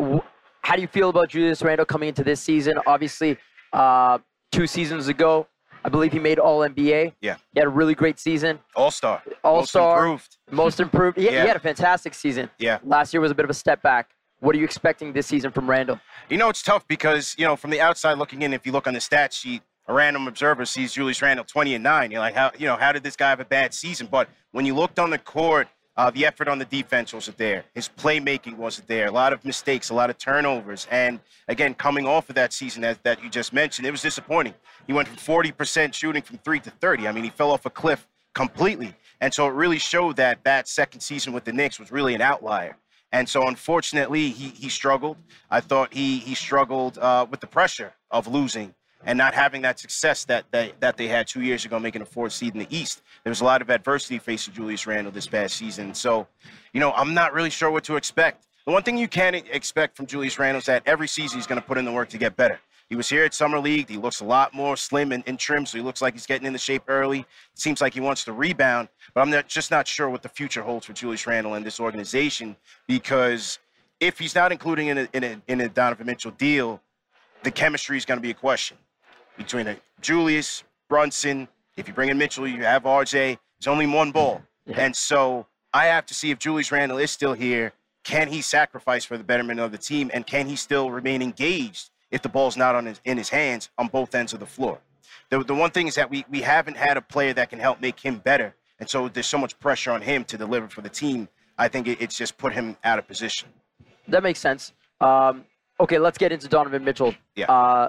wh- 0.01 0.21
how 0.63 0.77
do 0.77 0.83
you 0.83 0.87
feel 0.87 1.09
about 1.09 1.31
Julius 1.31 1.63
Randle 1.63 1.85
coming 1.85 2.09
into 2.09 2.23
this 2.23 2.41
season? 2.41 2.79
Obviously, 2.87 3.39
uh, 3.73 4.19
two 4.53 4.69
seasons 4.69 5.09
ago, 5.09 5.49
I 5.85 5.89
believe 5.89 6.13
he 6.13 6.21
made 6.21 6.39
All 6.39 6.61
NBA. 6.63 7.13
Yeah. 7.21 7.39
He 7.55 7.59
had 7.59 7.67
a 7.67 7.71
really 7.71 7.97
great 7.97 8.21
season. 8.21 8.61
All 8.77 8.93
star. 8.93 9.21
All 9.43 9.67
star. 9.67 9.97
Most 9.97 10.05
Improved. 10.05 10.37
Most 10.53 10.79
improved. 10.81 11.19
He, 11.19 11.25
Yeah. 11.25 11.43
he 11.43 11.49
had 11.49 11.57
a 11.57 11.61
fantastic 11.61 12.15
season. 12.15 12.49
Yeah. 12.59 12.79
Last 12.85 13.13
year 13.13 13.21
was 13.21 13.33
a 13.33 13.35
bit 13.35 13.45
of 13.47 13.51
a 13.51 13.55
step 13.55 13.83
back. 13.83 14.11
What 14.39 14.55
are 14.55 14.59
you 14.61 14.65
expecting 14.65 15.13
this 15.13 15.27
season 15.27 15.51
from 15.51 15.69
Randle? 15.69 15.99
You 16.29 16.37
know, 16.39 16.51
it's 16.51 16.63
tough 16.63 16.87
because, 16.87 17.35
you 17.37 17.45
know, 17.45 17.57
from 17.57 17.71
the 17.71 17.81
outside 17.81 18.17
looking 18.17 18.43
in, 18.43 18.53
if 18.53 18.65
you 18.65 18.71
look 18.71 18.87
on 18.87 18.95
the 18.95 19.01
stat 19.01 19.33
sheet, 19.33 19.63
a 19.89 19.95
random 19.95 20.27
observer 20.27 20.65
sees 20.65 20.93
Julius 20.93 21.23
Randle 21.23 21.45
20 21.45 21.75
and 21.75 21.85
9. 21.85 22.11
You're 22.11 22.21
like, 22.21 22.35
how, 22.35 22.51
you 22.59 22.67
know, 22.67 22.77
how 22.77 22.93
did 22.93 23.03
this 23.03 23.17
guy 23.17 23.31
have 23.31 23.41
a 23.41 23.45
bad 23.45 23.73
season? 23.73 24.09
But 24.11 24.29
when 24.53 24.67
you 24.67 24.75
looked 24.75 24.99
on 24.99 25.11
the 25.11 25.19
court, 25.19 25.69
uh, 25.97 26.11
the 26.11 26.27
effort 26.27 26.49
on 26.49 26.59
the 26.59 26.65
defense 26.67 27.15
wasn't 27.15 27.39
there. 27.39 27.65
His 27.75 27.89
playmaking 27.89 28.57
wasn't 28.57 28.87
there. 28.87 29.07
A 29.07 29.11
lot 29.11 29.33
of 29.33 29.45
mistakes, 29.45 29.89
a 29.89 29.95
lot 29.95 30.11
of 30.11 30.19
turnovers. 30.19 30.87
And 30.91 31.21
again, 31.49 31.75
coming 31.75 32.07
off 32.07 32.29
of 32.29 32.35
that 32.35 32.53
season 32.53 32.83
that, 32.83 33.03
that 33.05 33.23
you 33.23 33.31
just 33.31 33.53
mentioned, 33.53 33.87
it 33.87 33.93
was 33.93 34.03
disappointing. 34.03 34.55
He 34.87 34.93
went 34.93 35.09
from 35.09 35.17
40% 35.17 35.95
shooting 35.95 36.23
from 36.23 36.39
three 36.39 36.61
to 36.61 36.71
30. 36.71 37.09
I 37.09 37.13
mean, 37.13 37.25
he 37.25 37.31
fell 37.31 37.51
off 37.51 37.65
a 37.65 37.71
cliff 37.71 38.07
completely. 38.35 38.95
And 39.21 39.33
so 39.33 39.47
it 39.47 39.55
really 39.55 39.79
showed 39.79 40.17
that 40.17 40.45
that 40.45 40.69
second 40.69 41.01
season 41.01 41.33
with 41.33 41.45
the 41.45 41.53
Knicks 41.53 41.81
was 41.81 41.91
really 41.91 42.15
an 42.15 42.21
outlier. 42.21 42.77
And 43.13 43.27
so, 43.27 43.47
unfortunately, 43.47 44.29
he, 44.31 44.49
he 44.49 44.69
struggled. 44.69 45.17
I 45.51 45.61
thought 45.61 45.95
he 45.95 46.19
he 46.19 46.35
struggled 46.35 46.99
uh, 46.99 47.25
with 47.31 47.41
the 47.41 47.47
pressure 47.47 47.95
of 48.11 48.27
losing 48.27 48.75
and 49.07 49.17
not 49.17 49.33
having 49.35 49.63
that 49.63 49.79
success 49.79 50.25
that, 50.25 50.45
that 50.51 50.79
that 50.81 50.97
they 50.97 51.07
had 51.07 51.27
two 51.27 51.41
years 51.41 51.65
ago, 51.65 51.79
making 51.79 52.03
a 52.03 52.07
fourth 52.07 52.33
seed 52.33 52.53
in 52.55 52.59
the 52.59 52.77
East. 52.77 53.03
There 53.25 53.31
was 53.31 53.41
a 53.41 53.45
lot 53.45 53.63
of 53.63 53.71
adversity 53.71 54.19
facing 54.19 54.53
Julius 54.53 54.87
Randle 54.87 55.13
this 55.13 55.29
past 55.29 55.57
season. 55.57 55.95
So, 55.95 56.27
you 56.73 56.81
know, 56.81 56.93
I'm 56.93 57.15
not 57.15 57.33
really 57.33 57.51
sure 57.51 57.71
what 57.71 57.85
to 57.85 57.97
expect. 57.97 58.47
The 58.67 58.73
one 58.73 58.83
thing 58.83 58.99
you 58.99 59.07
can 59.07 59.37
expect 59.37 59.97
from 59.97 60.07
Julius 60.07 60.39
Randle 60.41 60.59
is 60.59 60.67
that 60.67 60.83
every 60.87 61.07
season 61.07 61.39
he's 61.39 61.47
going 61.47 61.61
to 61.61 61.67
put 61.67 61.79
in 61.79 61.85
the 61.85 61.93
work 61.93 62.09
to 62.11 62.19
get 62.19 62.37
better. 62.37 62.59
He 62.89 62.97
was 62.97 63.09
here 63.09 63.25
at 63.25 63.35
Summer 63.35 63.59
League. 63.59 63.89
He 63.89 63.97
looks 63.97 64.21
a 64.21 64.25
lot 64.25 64.55
more 64.55 64.77
slim 64.77 65.11
and, 65.13 65.23
and 65.27 65.39
trim, 65.39 65.67
so 65.67 65.79
he 65.79 65.83
looks 65.83 66.03
like 66.03 66.15
he's 66.15 66.27
getting 66.27 66.47
into 66.47 66.59
shape 66.59 66.83
early. 66.89 67.21
It 67.21 67.27
seems 67.55 67.81
like 67.81 67.95
he 67.95 68.01
wants 68.01 68.25
to 68.25 68.33
rebound, 68.33 68.89
but 69.15 69.23
I'm 69.23 69.31
not, 69.31 69.49
just 69.49 69.71
not 69.71 69.89
sure 69.89 70.09
what 70.09 70.23
the 70.23 70.29
future 70.29 70.63
holds 70.63 70.87
for 70.87 70.93
Julius 70.93 71.27
Randle 71.27 71.55
and 71.55 71.65
this 71.65 71.81
organization 71.81 72.57
because 72.87 73.59
if 73.99 74.19
he's 74.19 74.35
not 74.35 74.53
including 74.53 74.89
in 74.89 74.99
a, 74.99 75.09
in 75.13 75.25
a, 75.25 75.43
in 75.49 75.61
a 75.61 75.69
Donovan 75.69 76.07
Mitchell 76.07 76.33
deal, 76.33 76.81
the 77.43 77.51
chemistry 77.51 77.97
is 77.97 78.05
going 78.05 78.19
to 78.19 78.23
be 78.23 78.31
a 78.31 78.35
question 78.35 78.77
between 79.37 79.67
a 79.67 79.77
Julius, 80.01 80.65
Brunson. 80.89 81.49
If 81.77 81.89
you 81.89 81.95
bring 81.95 82.09
in 82.09 82.19
Mitchell, 82.19 82.47
you 82.47 82.63
have 82.65 82.85
RJ. 82.85 83.39
It's 83.59 83.67
only 83.67 83.87
one 83.87 84.13
ball. 84.13 84.43
And 84.67 84.95
so 84.95 85.47
I 85.73 85.87
have 85.87 86.07
to 86.07 86.15
see 86.15 86.31
if 86.31 86.39
Julius 86.39 86.73
Randle 86.73 86.99
is 86.99 87.11
still 87.11 87.35
here. 87.35 87.73
Can 88.05 88.29
he 88.29 88.41
sacrifice 88.41 89.05
for 89.05 89.19
the 89.19 89.25
betterment 89.25 89.61
of 89.61 89.73
the 89.73 89.79
team? 89.79 90.11
And 90.15 90.27
can 90.27 90.47
he 90.47 90.57
still 90.57 90.91
remain 90.91 91.23
engaged 91.23 91.91
if 92.11 92.23
the 92.23 92.29
ball's 92.29 92.57
not 92.57 92.75
on 92.75 92.87
his, 92.87 93.01
in 93.05 93.19
his 93.19 93.29
hands 93.29 93.69
on 93.79 93.89
both 93.89 94.15
ends 94.15 94.33
of 94.33 94.41
the 94.41 94.47
floor? 94.47 94.79
The, 95.31 95.43
the 95.43 95.55
one 95.55 95.71
thing 95.71 95.89
is 95.89 95.97
that 95.97 96.11
we, 96.11 96.25
we 96.31 96.41
haven't 96.41 96.77
had 96.77 96.97
a 96.97 97.01
player 97.01 97.33
that 97.35 97.51
can 97.51 97.59
help 97.59 97.81
make 97.81 97.99
him 98.01 98.19
better. 98.19 98.55
And 98.79 98.89
so 98.89 99.09
there's 99.09 99.27
so 99.27 99.39
much 99.39 99.59
pressure 99.59 99.91
on 99.91 100.03
him 100.03 100.25
to 100.25 100.37
deliver 100.37 100.69
for 100.69 100.83
the 100.83 100.89
team. 100.89 101.29
I 101.59 101.69
think 101.69 101.89
it, 101.89 102.01
it's 102.01 102.17
just 102.17 102.39
put 102.39 102.53
him 102.53 102.77
out 102.85 102.99
of 102.99 103.09
position. 103.09 103.49
That 104.09 104.23
makes 104.23 104.39
sense. 104.39 104.73
Um, 105.01 105.45
okay, 105.81 105.99
let's 105.99 106.19
get 106.19 106.33
into 106.33 106.49
Donovan 106.49 106.85
Mitchell. 106.85 107.15
Yeah. 107.35 107.51
Uh, 107.51 107.89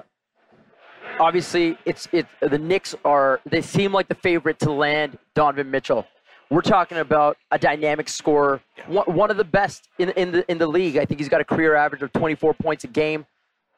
obviously, 1.18 1.76
it's 1.84 2.08
it. 2.12 2.26
The 2.40 2.58
Knicks 2.58 2.94
are 3.04 3.40
they 3.46 3.62
seem 3.62 3.92
like 3.92 4.08
the 4.08 4.14
favorite 4.14 4.58
to 4.60 4.72
land 4.72 5.18
Donovan 5.34 5.70
Mitchell. 5.70 6.06
We're 6.50 6.62
talking 6.62 6.98
about 6.98 7.36
a 7.50 7.58
dynamic 7.58 8.08
scorer, 8.08 8.62
one, 8.86 9.04
one 9.06 9.30
of 9.30 9.36
the 9.36 9.44
best 9.44 9.88
in 9.98 10.10
in 10.10 10.32
the 10.32 10.50
in 10.50 10.58
the 10.58 10.66
league. 10.66 10.96
I 10.96 11.04
think 11.04 11.20
he's 11.20 11.28
got 11.28 11.40
a 11.40 11.44
career 11.44 11.74
average 11.74 12.02
of 12.02 12.12
24 12.12 12.54
points 12.54 12.84
a 12.84 12.88
game. 12.88 13.26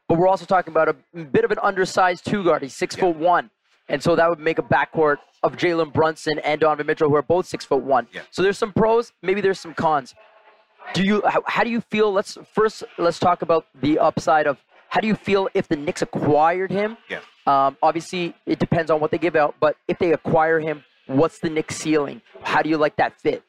But 0.08 0.18
we're 0.18 0.28
also 0.28 0.44
talking 0.44 0.72
about 0.72 0.88
a 0.88 1.24
bit 1.24 1.44
of 1.44 1.52
an 1.52 1.58
undersized 1.62 2.26
two 2.26 2.42
guard. 2.42 2.62
He's 2.62 2.74
six 2.74 2.96
foot 2.96 3.16
one, 3.16 3.50
and 3.88 4.02
so 4.02 4.16
that 4.16 4.28
would 4.28 4.40
make 4.40 4.58
a 4.58 4.62
backcourt 4.62 5.18
of 5.42 5.56
Jalen 5.56 5.92
Brunson 5.92 6.38
and 6.40 6.60
Donovan 6.60 6.86
Mitchell, 6.86 7.08
who 7.08 7.14
are 7.14 7.22
both 7.22 7.46
six 7.46 7.64
foot 7.64 7.82
one. 7.82 8.08
Yeah. 8.12 8.22
So 8.30 8.42
there's 8.42 8.58
some 8.58 8.72
pros, 8.72 9.12
maybe 9.22 9.40
there's 9.40 9.60
some 9.60 9.74
cons. 9.74 10.14
Do 10.94 11.04
you 11.04 11.22
how, 11.26 11.42
how 11.46 11.64
do 11.64 11.70
you 11.70 11.80
feel? 11.80 12.12
Let's 12.12 12.36
first 12.52 12.82
let's 12.98 13.18
talk 13.18 13.42
about 13.42 13.66
the 13.80 13.98
upside 13.98 14.46
of 14.46 14.58
how 14.88 15.00
do 15.00 15.06
you 15.06 15.14
feel 15.14 15.48
if 15.54 15.68
the 15.68 15.76
Knicks 15.76 16.02
acquired 16.02 16.70
him? 16.70 16.96
Yeah. 17.08 17.20
Um, 17.46 17.76
obviously, 17.82 18.34
it 18.46 18.58
depends 18.58 18.90
on 18.90 19.00
what 19.00 19.10
they 19.10 19.18
give 19.18 19.36
out, 19.36 19.54
but 19.60 19.76
if 19.88 19.98
they 19.98 20.12
acquire 20.12 20.60
him, 20.60 20.84
what's 21.06 21.38
the 21.38 21.50
Knicks 21.50 21.76
ceiling? 21.76 22.20
How 22.42 22.62
do 22.62 22.68
you 22.68 22.76
like 22.76 22.96
that 22.96 23.20
fit? 23.20 23.42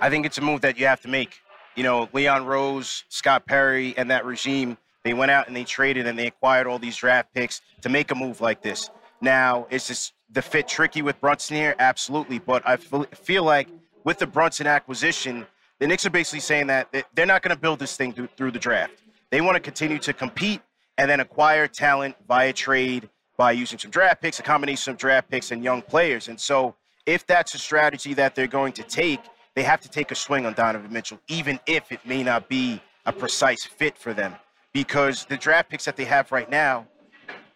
I 0.00 0.10
think 0.10 0.26
it's 0.26 0.38
a 0.38 0.42
move 0.42 0.60
that 0.62 0.78
you 0.78 0.86
have 0.86 1.00
to 1.02 1.08
make. 1.08 1.40
You 1.74 1.82
know, 1.82 2.08
Leon 2.12 2.46
Rose, 2.46 3.04
Scott 3.08 3.46
Perry, 3.46 3.94
and 3.96 4.10
that 4.10 4.24
regime, 4.24 4.78
they 5.04 5.12
went 5.12 5.30
out 5.30 5.46
and 5.46 5.56
they 5.56 5.64
traded 5.64 6.06
and 6.06 6.18
they 6.18 6.26
acquired 6.26 6.66
all 6.66 6.78
these 6.78 6.96
draft 6.96 7.34
picks 7.34 7.60
to 7.82 7.88
make 7.88 8.10
a 8.10 8.14
move 8.14 8.40
like 8.40 8.62
this. 8.62 8.90
Now, 9.20 9.66
is 9.70 9.88
this 9.88 10.12
the 10.30 10.42
fit 10.42 10.68
tricky 10.68 11.02
with 11.02 11.20
Brunson 11.20 11.56
here? 11.56 11.74
Absolutely. 11.78 12.38
But 12.38 12.66
I 12.66 12.76
feel, 12.76 13.42
like 13.44 13.68
with 14.04 14.18
the 14.18 14.26
Brunson 14.26 14.66
acquisition, 14.66 15.46
the 15.78 15.86
Knicks 15.86 16.06
are 16.06 16.10
basically 16.10 16.40
saying 16.40 16.68
that 16.68 16.90
they- 16.92 17.04
they're 17.14 17.26
not 17.26 17.42
going 17.42 17.54
to 17.54 17.60
build 17.60 17.78
this 17.78 17.96
thing 17.96 18.12
through 18.12 18.50
the 18.50 18.58
draft. 18.58 18.94
They 19.30 19.40
want 19.40 19.56
to 19.56 19.60
continue 19.60 19.98
to 19.98 20.12
compete 20.12 20.62
and 20.98 21.10
then 21.10 21.20
acquire 21.20 21.66
talent 21.68 22.16
via 22.26 22.52
trade 22.52 23.08
by 23.36 23.52
using 23.52 23.78
some 23.78 23.90
draft 23.90 24.22
picks, 24.22 24.38
a 24.38 24.42
combination 24.42 24.92
of 24.92 24.98
draft 24.98 25.30
picks 25.30 25.50
and 25.50 25.62
young 25.62 25.82
players. 25.82 26.28
And 26.28 26.40
so, 26.40 26.74
if 27.06 27.26
that's 27.26 27.54
a 27.54 27.58
strategy 27.58 28.14
that 28.14 28.34
they're 28.34 28.46
going 28.46 28.72
to 28.74 28.82
take, 28.82 29.20
they 29.54 29.62
have 29.62 29.80
to 29.80 29.88
take 29.88 30.10
a 30.10 30.14
swing 30.14 30.44
on 30.44 30.54
Donovan 30.54 30.92
Mitchell, 30.92 31.20
even 31.28 31.60
if 31.66 31.92
it 31.92 32.00
may 32.04 32.22
not 32.22 32.48
be 32.48 32.80
a 33.06 33.12
precise 33.12 33.64
fit 33.64 33.96
for 33.96 34.12
them. 34.12 34.34
Because 34.72 35.24
the 35.24 35.36
draft 35.36 35.70
picks 35.70 35.84
that 35.84 35.96
they 35.96 36.04
have 36.04 36.32
right 36.32 36.50
now, 36.50 36.86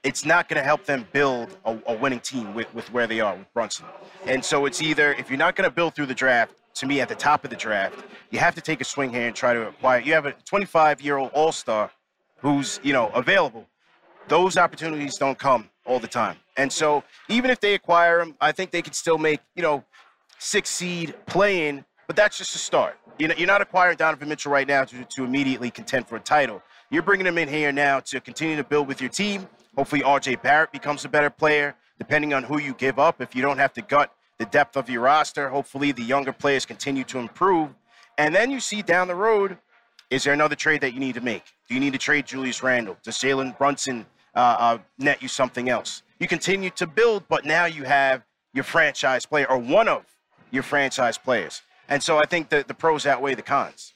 it's 0.03 0.25
not 0.25 0.49
going 0.49 0.57
to 0.57 0.65
help 0.65 0.85
them 0.85 1.07
build 1.13 1.59
a, 1.65 1.79
a 1.87 1.95
winning 1.95 2.21
team 2.21 2.55
with, 2.55 2.73
with 2.75 2.91
where 2.93 3.07
they 3.07 3.21
are 3.21 3.37
with 3.37 3.53
Brunson. 3.53 3.87
And 4.25 4.43
so 4.43 4.65
it's 4.65 4.81
either, 4.81 5.13
if 5.15 5.29
you're 5.29 5.39
not 5.39 5.57
going 5.57 5.69
to 5.69 5.75
build 5.75 5.95
through 5.95 6.07
the 6.07 6.15
draft, 6.15 6.55
to 6.75 6.87
me, 6.87 7.01
at 7.01 7.09
the 7.09 7.15
top 7.15 7.45
of 7.45 7.51
the 7.51 7.57
draft, 7.57 7.99
you 8.31 8.39
have 8.39 8.55
to 8.55 8.61
take 8.61 8.81
a 8.81 8.85
swing 8.85 9.11
here 9.11 9.27
and 9.27 9.35
try 9.35 9.53
to 9.53 9.69
acquire. 9.69 10.01
You 10.01 10.15
have 10.15 10.27
a 10.27 10.33
25 10.33 11.01
year 11.03 11.19
old 11.19 11.31
all 11.33 11.53
star 11.53 11.91
who's, 12.39 12.81
you 12.83 12.93
know, 12.93 13.09
available. 13.09 13.67
Those 14.29 14.57
opportunities 14.57 15.17
don't 15.17 15.39
come 15.39 15.69
all 15.85 15.99
the 15.99 16.07
time. 16.09 16.37
And 16.57 16.73
so 16.73 17.03
even 17.29 17.51
if 17.51 17.61
they 17.61 17.75
acquire 17.75 18.21
him, 18.21 18.37
I 18.41 18.53
think 18.53 18.71
they 18.71 18.83
could 18.83 18.95
still 18.95 19.19
make, 19.19 19.41
you 19.55 19.63
know, 19.63 19.85
six 20.39 20.71
seed 20.71 21.15
playing, 21.27 21.85
but 22.07 22.17
that's 22.17 22.39
just 22.39 22.55
a 22.55 22.59
start. 22.59 22.99
You 23.19 23.29
know, 23.29 23.35
you're 23.37 23.47
not 23.47 23.61
acquiring 23.61 23.97
Donovan 23.97 24.29
Mitchell 24.29 24.53
right 24.53 24.67
now 24.67 24.85
to, 24.85 25.05
to 25.05 25.25
immediately 25.25 25.71
contend 25.71 26.07
for 26.07 26.17
a 26.17 26.21
title. 26.21 26.63
You're 26.91 27.03
bringing 27.03 27.27
him 27.27 27.39
in 27.39 27.49
here 27.49 27.73
now 27.73 28.01
to 28.01 28.21
continue 28.21 28.57
to 28.57 28.65
build 28.65 28.89
with 28.89 29.01
your 29.01 29.11
team. 29.11 29.49
Hopefully, 29.77 30.03
RJ 30.03 30.43
Barrett 30.43 30.73
becomes 30.73 31.05
a 31.05 31.09
better 31.09 31.31
player, 31.31 31.75
depending 31.99 32.35
on 32.35 32.43
who 32.43 32.59
you 32.59 32.75
give 32.75 32.99
up. 32.99 33.21
If 33.21 33.35
you 33.35 33.43
don't 33.43 33.59
have 33.59 33.73
to 33.75 33.83
gut 33.83 34.13
the 34.39 34.47
depth 34.47 34.77
of 34.77 34.89
your 34.89 35.03
roster, 35.03 35.51
hopefully 35.51 35.93
the 35.93 36.03
younger 36.03 36.33
players 36.33 36.67
continue 36.67 37.05
to 37.05 37.19
improve. 37.19 37.71
And 38.19 38.35
then 38.35 38.51
you 38.51 38.59
see 38.59 38.83
down 38.83 39.07
the 39.07 39.15
road, 39.15 39.59
is 40.11 40.25
there 40.25 40.33
another 40.33 40.57
trade 40.57 40.81
that 40.81 40.93
you 40.93 41.01
need 41.01 41.15
to 41.15 41.21
make? 41.21 41.45
Do 41.69 41.75
you 41.75 41.81
need 41.81 41.93
to 41.93 41.99
trade 41.99 42.27
Julius 42.27 42.63
Randle? 42.63 42.97
Does 43.03 43.17
Jalen 43.19 43.57
Brunson 43.57 44.05
uh, 44.35 44.57
uh, 44.59 44.79
net 44.99 45.23
you 45.23 45.29
something 45.29 45.69
else? 45.69 46.03
You 46.19 46.27
continue 46.27 46.71
to 46.71 46.87
build, 46.87 47.25
but 47.29 47.45
now 47.45 47.65
you 47.65 47.85
have 47.85 48.25
your 48.53 48.65
franchise 48.65 49.25
player 49.25 49.49
or 49.49 49.59
one 49.59 49.89
of 49.89 50.05
your 50.51 50.65
franchise 50.65 51.17
players. 51.17 51.63
And 51.89 52.03
so 52.03 52.19
I 52.19 52.27
think 52.27 52.49
that 52.51 52.67
the 52.67 52.75
pros 52.75 53.07
outweigh 53.07 53.35
the 53.35 53.43
cons. 53.43 53.95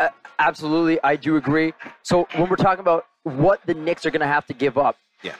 Uh, 0.00 0.08
absolutely, 0.38 0.98
I 1.04 1.16
do 1.16 1.36
agree. 1.36 1.74
So 2.02 2.26
when 2.34 2.48
we're 2.48 2.56
talking 2.56 2.80
about 2.80 3.06
what 3.24 3.60
the 3.66 3.74
Knicks 3.74 4.06
are 4.06 4.10
going 4.10 4.20
to 4.20 4.26
have 4.26 4.46
to 4.46 4.54
give 4.54 4.78
up, 4.78 4.96
Yeah. 5.22 5.34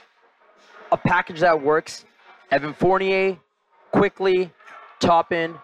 a 0.91 0.97
package 0.97 1.39
that 1.39 1.59
works, 1.59 2.05
Evan 2.51 2.73
Fournier, 2.73 3.37
Quickley, 3.91 4.51
top 4.99 5.29
Toppin, 5.29 5.55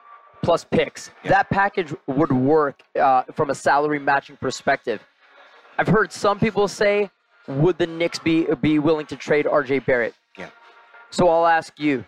plus 0.41 0.63
picks. 0.63 1.11
That 1.25 1.49
package 1.49 1.93
would 2.07 2.31
work 2.31 2.81
uh, 2.99 3.23
from 3.33 3.49
a 3.49 3.55
salary 3.55 3.99
matching 3.99 4.37
perspective. 4.37 5.01
I've 5.77 5.87
heard 5.87 6.11
some 6.11 6.39
people 6.39 6.67
say, 6.67 7.09
would 7.47 7.77
the 7.77 7.87
Knicks 7.87 8.19
be 8.19 8.47
be 8.61 8.79
willing 8.79 9.05
to 9.07 9.15
trade 9.15 9.45
RJ 9.45 9.85
Barrett? 9.85 10.13
Yeah. 10.37 10.49
So 11.09 11.27
I'll 11.29 11.47
ask 11.47 11.73
you, 11.79 12.05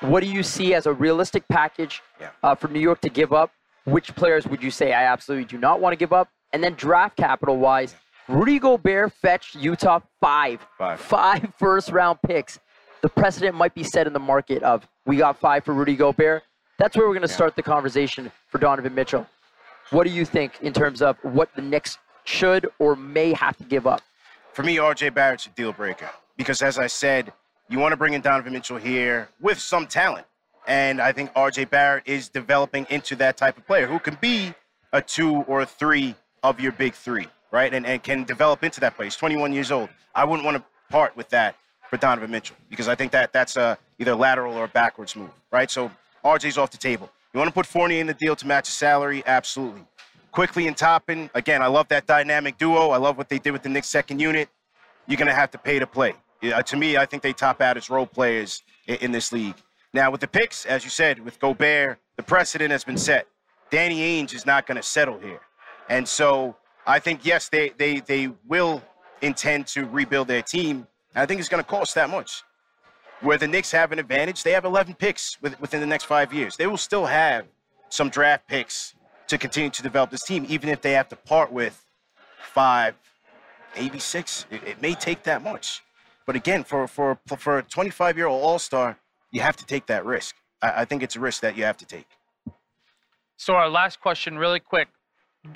what 0.00 0.22
do 0.22 0.28
you 0.28 0.42
see 0.42 0.74
as 0.74 0.86
a 0.86 0.92
realistic 0.92 1.46
package 1.48 2.02
Yeah. 2.20 2.30
uh, 2.42 2.54
for 2.54 2.68
New 2.68 2.80
York 2.80 3.00
to 3.02 3.08
give 3.08 3.32
up? 3.32 3.50
Which 3.84 4.14
players 4.14 4.46
would 4.46 4.62
you 4.62 4.70
say 4.70 4.92
I 4.92 5.04
absolutely 5.04 5.44
do 5.44 5.58
not 5.58 5.80
want 5.80 5.92
to 5.92 5.96
give 5.96 6.12
up? 6.12 6.28
And 6.52 6.62
then 6.62 6.74
draft 6.74 7.16
capital 7.16 7.56
wise, 7.58 7.94
Rudy 8.28 8.58
Gobert 8.58 9.12
fetched 9.12 9.54
Utah 9.56 10.00
five, 10.20 10.66
Five. 10.78 11.00
five 11.00 11.52
first 11.58 11.90
round 11.90 12.18
picks. 12.26 12.58
The 13.02 13.08
precedent 13.08 13.56
might 13.56 13.74
be 13.74 13.82
set 13.84 14.06
in 14.06 14.12
the 14.12 14.20
market 14.20 14.62
of 14.62 14.86
we 15.06 15.16
got 15.16 15.38
five 15.38 15.64
for 15.64 15.74
Rudy 15.74 15.96
Gobert. 15.96 16.42
That's 16.78 16.96
where 16.96 17.06
we're 17.06 17.14
going 17.14 17.22
to 17.22 17.28
start 17.28 17.56
the 17.56 17.62
conversation 17.62 18.32
for 18.48 18.58
Donovan 18.58 18.94
Mitchell. 18.94 19.26
What 19.90 20.06
do 20.06 20.10
you 20.10 20.24
think 20.24 20.60
in 20.62 20.72
terms 20.72 21.02
of 21.02 21.16
what 21.22 21.54
the 21.54 21.62
Knicks 21.62 21.98
should 22.24 22.68
or 22.78 22.96
may 22.96 23.32
have 23.34 23.56
to 23.58 23.64
give 23.64 23.86
up? 23.86 24.00
For 24.52 24.62
me, 24.62 24.76
RJ 24.76 25.14
Barrett's 25.14 25.46
a 25.46 25.50
deal 25.50 25.72
breaker 25.72 26.10
because, 26.36 26.62
as 26.62 26.78
I 26.78 26.86
said, 26.86 27.32
you 27.68 27.78
want 27.78 27.92
to 27.92 27.96
bring 27.96 28.14
in 28.14 28.20
Donovan 28.20 28.52
Mitchell 28.52 28.78
here 28.78 29.28
with 29.40 29.58
some 29.58 29.86
talent. 29.86 30.26
And 30.66 31.00
I 31.00 31.12
think 31.12 31.32
RJ 31.34 31.70
Barrett 31.70 32.04
is 32.06 32.28
developing 32.28 32.86
into 32.90 33.16
that 33.16 33.36
type 33.36 33.58
of 33.58 33.66
player 33.66 33.86
who 33.86 33.98
can 33.98 34.16
be 34.20 34.54
a 34.92 35.02
two 35.02 35.42
or 35.42 35.62
a 35.62 35.66
three 35.66 36.14
of 36.42 36.60
your 36.60 36.72
big 36.72 36.94
three. 36.94 37.28
right? 37.52 37.72
And, 37.72 37.86
and 37.86 38.02
can 38.02 38.24
develop 38.24 38.64
into 38.64 38.80
that. 38.80 38.94
He's 39.00 39.16
21 39.16 39.52
years 39.52 39.70
old. 39.70 39.88
I 40.14 40.24
wouldn't 40.24 40.44
want 40.44 40.56
to 40.56 40.64
part 40.90 41.16
with 41.16 41.28
that 41.30 41.56
for 41.88 41.96
Donovan 41.96 42.30
Mitchell 42.30 42.56
because 42.70 42.88
I 42.88 42.94
think 42.94 43.12
that 43.12 43.32
that's 43.32 43.56
a 43.56 43.78
either 43.98 44.14
lateral 44.14 44.54
or 44.54 44.66
backwards 44.66 45.14
move, 45.14 45.30
right? 45.50 45.70
So 45.70 45.90
RJ's 46.24 46.58
off 46.58 46.70
the 46.70 46.78
table. 46.78 47.10
You 47.32 47.38
want 47.38 47.48
to 47.48 47.54
put 47.54 47.66
Fournier 47.66 48.00
in 48.00 48.06
the 48.06 48.14
deal 48.14 48.36
to 48.36 48.46
match 48.46 48.66
his 48.66 48.74
salary? 48.74 49.22
Absolutely. 49.26 49.82
Quickley 50.32 50.66
and 50.66 50.76
Toppin, 50.76 51.30
again, 51.34 51.62
I 51.62 51.66
love 51.66 51.88
that 51.88 52.06
dynamic 52.06 52.56
duo. 52.58 52.90
I 52.90 52.96
love 52.96 53.18
what 53.18 53.28
they 53.28 53.38
did 53.38 53.50
with 53.52 53.62
the 53.62 53.68
Knicks 53.68 53.88
second 53.88 54.20
unit. 54.20 54.48
You're 55.06 55.18
going 55.18 55.28
to 55.28 55.34
have 55.34 55.50
to 55.50 55.58
pay 55.58 55.78
to 55.78 55.86
play. 55.86 56.14
Yeah, 56.40 56.60
to 56.60 56.76
me, 56.76 56.96
I 56.96 57.06
think 57.06 57.22
they 57.22 57.32
top 57.32 57.60
out 57.60 57.76
as 57.76 57.90
role 57.90 58.06
players 58.06 58.62
in, 58.86 58.96
in 58.96 59.12
this 59.12 59.32
league. 59.32 59.54
Now, 59.92 60.10
with 60.10 60.20
the 60.20 60.26
picks, 60.26 60.64
as 60.64 60.84
you 60.84 60.90
said, 60.90 61.20
with 61.20 61.38
Gobert, 61.38 61.98
the 62.16 62.22
precedent 62.22 62.70
has 62.70 62.82
been 62.82 62.96
set. 62.96 63.26
Danny 63.70 64.00
Ainge 64.00 64.34
is 64.34 64.46
not 64.46 64.66
going 64.66 64.76
to 64.76 64.82
settle 64.82 65.18
here. 65.18 65.40
And 65.88 66.06
so 66.08 66.56
I 66.86 66.98
think, 66.98 67.24
yes, 67.24 67.48
they, 67.48 67.70
they, 67.76 68.00
they 68.00 68.30
will 68.46 68.82
intend 69.20 69.66
to 69.68 69.86
rebuild 69.86 70.28
their 70.28 70.42
team. 70.42 70.86
I 71.14 71.26
think 71.26 71.40
it's 71.40 71.48
going 71.48 71.62
to 71.62 71.68
cost 71.68 71.94
that 71.94 72.08
much. 72.08 72.42
Where 73.22 73.38
the 73.38 73.46
Knicks 73.46 73.70
have 73.70 73.92
an 73.92 73.98
advantage, 73.98 74.42
they 74.42 74.52
have 74.52 74.64
11 74.64 74.94
picks 74.94 75.40
within 75.40 75.80
the 75.80 75.86
next 75.86 76.04
five 76.04 76.32
years. 76.32 76.56
They 76.56 76.66
will 76.66 76.76
still 76.76 77.06
have 77.06 77.46
some 77.88 78.08
draft 78.08 78.48
picks 78.48 78.94
to 79.28 79.38
continue 79.38 79.70
to 79.70 79.82
develop 79.82 80.10
this 80.10 80.24
team, 80.24 80.44
even 80.48 80.68
if 80.68 80.80
they 80.82 80.92
have 80.92 81.08
to 81.08 81.16
part 81.16 81.52
with 81.52 81.84
five, 82.52 82.94
maybe 83.76 83.98
six. 83.98 84.44
It, 84.50 84.62
it 84.64 84.82
may 84.82 84.94
take 84.94 85.22
that 85.22 85.42
much. 85.42 85.82
But 86.26 86.36
again, 86.36 86.64
for, 86.64 86.88
for, 86.88 87.18
for 87.38 87.58
a 87.58 87.62
25 87.62 88.16
year 88.16 88.26
old 88.26 88.42
All 88.42 88.58
Star, 88.58 88.98
you 89.30 89.40
have 89.40 89.56
to 89.56 89.66
take 89.66 89.86
that 89.86 90.04
risk. 90.04 90.34
I, 90.60 90.82
I, 90.82 90.84
think 90.84 91.02
it's 91.02 91.16
a 91.16 91.20
risk 91.20 91.42
that 91.42 91.56
you 91.56 91.64
have 91.64 91.76
to 91.78 91.86
take. 91.86 92.06
So, 93.36 93.54
our 93.54 93.68
last 93.68 94.00
question, 94.00 94.36
really 94.38 94.60
quick. 94.60 94.88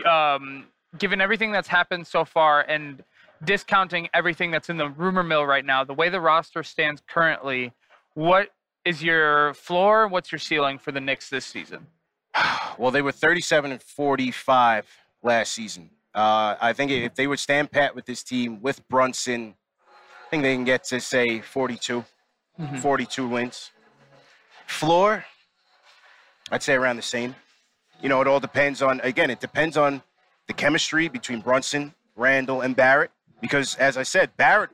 Um, 0.08 0.66
given 0.98 1.20
everything 1.20 1.52
that's 1.52 1.68
happened 1.68 2.06
so 2.06 2.24
far 2.24 2.62
and 2.62 3.02
discounting 3.44 4.08
everything 4.14 4.50
that's 4.50 4.68
in 4.68 4.76
the 4.76 4.88
rumor 4.88 5.22
mill 5.22 5.44
right 5.44 5.64
now, 5.64 5.84
the 5.84 5.94
way 5.94 6.08
the 6.08 6.20
roster 6.20 6.62
stands 6.62 7.02
currently, 7.06 7.72
what 8.14 8.50
is 8.84 9.02
your 9.02 9.54
floor? 9.54 10.08
What's 10.08 10.32
your 10.32 10.38
ceiling 10.38 10.78
for 10.78 10.92
the 10.92 11.00
Knicks 11.00 11.28
this 11.28 11.44
season? 11.44 11.86
well, 12.78 12.90
they 12.90 13.02
were 13.02 13.12
37 13.12 13.72
and 13.72 13.82
45 13.82 14.86
last 15.22 15.52
season. 15.52 15.90
Uh, 16.14 16.56
I 16.60 16.72
think 16.72 16.90
if 16.90 17.14
they 17.14 17.26
would 17.26 17.38
stand 17.38 17.70
pat 17.70 17.94
with 17.94 18.06
this 18.06 18.22
team 18.22 18.62
with 18.62 18.86
Brunson, 18.88 19.54
I 20.26 20.30
think 20.30 20.42
they 20.42 20.54
can 20.54 20.64
get 20.64 20.84
to 20.84 21.00
say 21.00 21.40
42, 21.40 22.04
mm-hmm. 22.58 22.76
42 22.76 23.28
wins. 23.28 23.70
Floor, 24.66 25.24
I'd 26.50 26.62
say 26.62 26.74
around 26.74 26.96
the 26.96 27.02
same. 27.02 27.34
You 28.02 28.08
know, 28.08 28.20
it 28.20 28.26
all 28.26 28.40
depends 28.40 28.82
on, 28.82 29.00
again, 29.00 29.30
it 29.30 29.40
depends 29.40 29.76
on 29.76 30.02
the 30.46 30.52
chemistry 30.52 31.08
between 31.08 31.40
Brunson, 31.40 31.94
Randle, 32.14 32.62
and 32.62 32.74
Barrett. 32.74 33.10
Because 33.40 33.74
as 33.76 33.96
I 33.96 34.02
said, 34.02 34.36
Barrett 34.36 34.70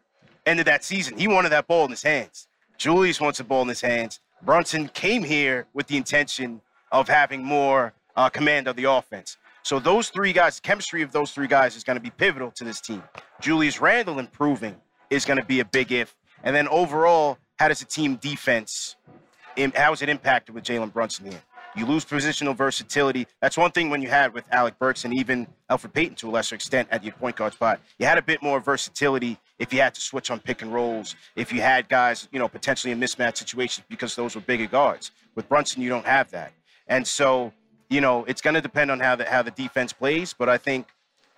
ended 0.47 0.67
that 0.67 0.85
season. 0.85 1.19
He 1.19 1.29
wanted 1.29 1.51
that 1.51 1.67
ball 1.67 1.85
in 1.85 1.91
his 1.91 2.03
hands. 2.03 2.47
Julius 2.79 3.21
wants 3.21 3.41
a 3.41 3.45
ball 3.45 3.63
in 3.63 3.69
his 3.69 3.81
hands. 3.81 4.21
Brunson 4.43 4.89
came 4.89 5.23
here 5.23 5.67
with 5.73 5.87
the 5.87 5.97
intention 5.97 6.61
of 6.91 7.09
having 7.09 7.45
more 7.45 7.93
uh, 8.17 8.29
command 8.29 8.67
of 8.69 8.77
the 8.77 8.85
offense. 8.85 9.37
So 9.63 9.79
those 9.79 10.09
three 10.09 10.33
guys, 10.33 10.59
chemistry 10.59 11.03
of 11.03 11.13
those 11.13 11.31
three 11.31 11.47
guys 11.47 11.77
is 11.77 11.85
going 11.85 11.97
to 11.97 12.03
be 12.03 12.11
pivotal 12.11 12.51
to 12.53 12.65
this 12.65 12.81
team. 12.81 13.03
Julius 13.41 13.81
Randle 13.81 14.19
improving 14.19 14.75
is 15.11 15.25
going 15.25 15.39
to 15.39 15.45
be 15.45 15.61
a 15.61 15.65
big 15.65 15.93
if. 15.93 16.17
And 16.43 16.55
then 16.57 16.67
overall, 16.69 17.39
how 17.59 17.69
does 17.69 17.79
the 17.79 17.85
team 17.85 18.17
defense, 18.17 18.97
how 19.77 19.93
is 19.93 20.03
it 20.03 20.09
impacted 20.09 20.55
with 20.55 20.65
Jalen 20.65 20.93
Brunson 20.93 21.31
here? 21.31 21.41
You 21.75 21.87
lose 21.87 22.05
positional 22.05 22.55
versatility. 22.55 23.27
That's 23.41 23.57
one 23.57 23.71
thing 23.71 23.89
when 23.89 24.03
you 24.03 24.09
had 24.09 24.35
with 24.35 24.45
Alec 24.53 24.79
Burks 24.79 25.07
and 25.07 25.15
even 25.15 25.47
Elfrid 25.71 25.95
Payton 25.95 26.17
to 26.17 26.29
a 26.29 26.33
lesser 26.33 26.55
extent 26.55 26.89
at 26.91 27.03
your 27.03 27.15
point 27.15 27.37
guard 27.37 27.55
spot. 27.55 27.81
You 27.99 28.05
had 28.05 28.19
a 28.19 28.23
bit 28.23 28.43
more 28.43 28.61
versatility 28.61 29.39
if 29.59 29.73
you 29.73 29.81
had 29.81 29.95
to 29.95 30.01
switch 30.01 30.31
on 30.31 30.39
pick 30.39 30.61
and 30.61 30.73
rolls, 30.73 31.17
if 31.35 31.51
you 31.53 31.63
had 31.63 31.89
guys, 31.89 32.29
you 32.31 32.39
know, 32.39 32.49
potentially 32.49 32.93
in 32.93 33.01
mismatch 33.01 33.39
situations 33.39 33.87
because 33.89 34.15
those 34.15 34.35
were 34.35 34.43
bigger 34.43 34.67
guards. 34.67 35.13
With 35.35 35.49
Brunson, 35.49 35.81
you 35.81 35.89
don't 35.89 36.05
have 36.05 36.31
that. 36.33 36.53
And 36.89 37.07
so, 37.07 37.53
you 37.89 38.03
know, 38.03 38.25
it's 38.25 38.43
going 38.43 38.55
to 38.55 38.61
depend 38.61 38.91
on 38.91 39.01
how 39.01 39.17
the, 39.17 39.25
how 39.25 39.43
the 39.43 39.51
defense 39.53 39.95
plays, 39.95 40.35
but 40.35 40.51
I 40.51 40.59
think 40.59 40.89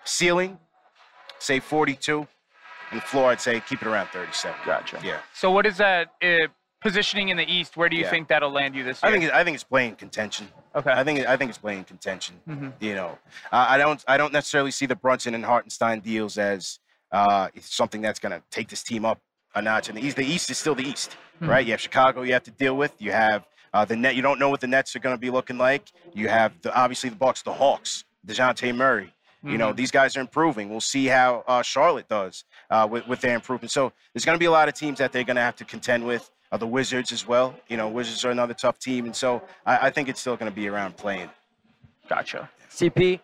ceiling, 0.04 0.58
say 1.38 1.60
42, 1.60 2.26
and 2.90 3.02
floor, 3.02 3.30
I'd 3.30 3.40
say 3.40 3.60
keep 3.60 3.82
it 3.82 3.88
around 3.88 4.08
37. 4.08 4.56
Gotcha. 4.66 5.00
Yeah. 5.04 5.18
So 5.32 5.50
what 5.50 5.66
is 5.66 5.76
that? 5.76 6.08
Uh, 6.22 6.48
positioning 6.84 7.30
in 7.30 7.36
the 7.36 7.50
East, 7.50 7.76
where 7.76 7.88
do 7.88 7.96
you 7.96 8.04
yeah. 8.04 8.10
think 8.10 8.28
that'll 8.28 8.52
land 8.52 8.76
you 8.76 8.84
this 8.84 9.02
year? 9.02 9.10
I 9.10 9.18
think 9.18 9.32
I 9.32 9.42
think 9.42 9.54
it's 9.56 9.64
playing 9.64 9.96
contention. 9.96 10.46
Okay. 10.76 10.92
I 10.92 11.02
think 11.02 11.26
I 11.26 11.36
think 11.36 11.48
it's 11.48 11.58
playing 11.58 11.84
contention. 11.84 12.36
Mm-hmm. 12.48 12.68
You 12.78 12.94
know, 12.94 13.18
uh, 13.50 13.66
I 13.70 13.78
don't 13.78 14.04
I 14.06 14.16
don't 14.16 14.32
necessarily 14.32 14.70
see 14.70 14.86
the 14.86 14.94
Brunson 14.94 15.34
and 15.34 15.44
Hartenstein 15.44 16.00
deals 16.00 16.38
as 16.38 16.78
uh, 17.10 17.48
something 17.60 18.02
that's 18.02 18.20
going 18.20 18.32
to 18.32 18.42
take 18.50 18.68
this 18.68 18.82
team 18.82 19.04
up 19.04 19.20
a 19.54 19.62
notch. 19.62 19.88
And 19.88 19.96
the 19.96 20.02
East, 20.02 20.16
the 20.16 20.26
East 20.26 20.50
is 20.50 20.58
still 20.58 20.74
the 20.74 20.84
East, 20.84 21.16
mm-hmm. 21.36 21.48
right? 21.48 21.64
You 21.64 21.72
have 21.72 21.80
Chicago 21.80 22.22
you 22.22 22.34
have 22.34 22.44
to 22.44 22.50
deal 22.50 22.76
with. 22.76 22.92
You 22.98 23.12
have 23.12 23.46
uh, 23.72 23.84
the 23.84 23.96
net. 23.96 24.14
You 24.14 24.22
don't 24.22 24.38
know 24.38 24.50
what 24.50 24.60
the 24.60 24.66
Nets 24.66 24.94
are 24.94 25.00
going 25.00 25.16
to 25.16 25.20
be 25.20 25.30
looking 25.30 25.58
like. 25.58 25.90
You 26.12 26.28
have 26.28 26.52
the 26.60 26.74
obviously 26.74 27.08
the 27.08 27.16
Bucks, 27.16 27.42
the 27.42 27.54
Hawks, 27.54 28.04
Dejounte 28.26 28.74
Murray. 28.76 29.06
Mm-hmm. 29.06 29.50
You 29.52 29.58
know, 29.58 29.68
mm-hmm. 29.68 29.76
these 29.76 29.90
guys 29.90 30.16
are 30.16 30.20
improving. 30.20 30.68
We'll 30.68 30.80
see 30.80 31.06
how 31.06 31.44
uh, 31.46 31.62
Charlotte 31.62 32.08
does 32.08 32.44
uh, 32.70 32.86
with, 32.90 33.06
with 33.06 33.20
their 33.20 33.34
improvement. 33.34 33.70
So 33.70 33.92
there's 34.12 34.24
going 34.24 34.36
to 34.36 34.40
be 34.40 34.46
a 34.46 34.50
lot 34.50 34.68
of 34.68 34.74
teams 34.74 34.98
that 34.98 35.12
they're 35.12 35.24
going 35.24 35.36
to 35.36 35.42
have 35.42 35.56
to 35.56 35.64
contend 35.64 36.06
with 36.06 36.30
uh, 36.54 36.56
the 36.56 36.66
Wizards 36.66 37.10
as 37.10 37.26
well. 37.26 37.56
You 37.68 37.76
know, 37.76 37.88
Wizards 37.88 38.24
are 38.24 38.30
another 38.30 38.54
tough 38.54 38.78
team, 38.78 39.06
and 39.06 39.16
so 39.16 39.42
I, 39.66 39.88
I 39.88 39.90
think 39.90 40.08
it's 40.08 40.20
still 40.20 40.36
going 40.36 40.50
to 40.50 40.54
be 40.54 40.68
around 40.68 40.96
playing. 40.96 41.28
Gotcha. 42.08 42.48
CP, 42.70 43.18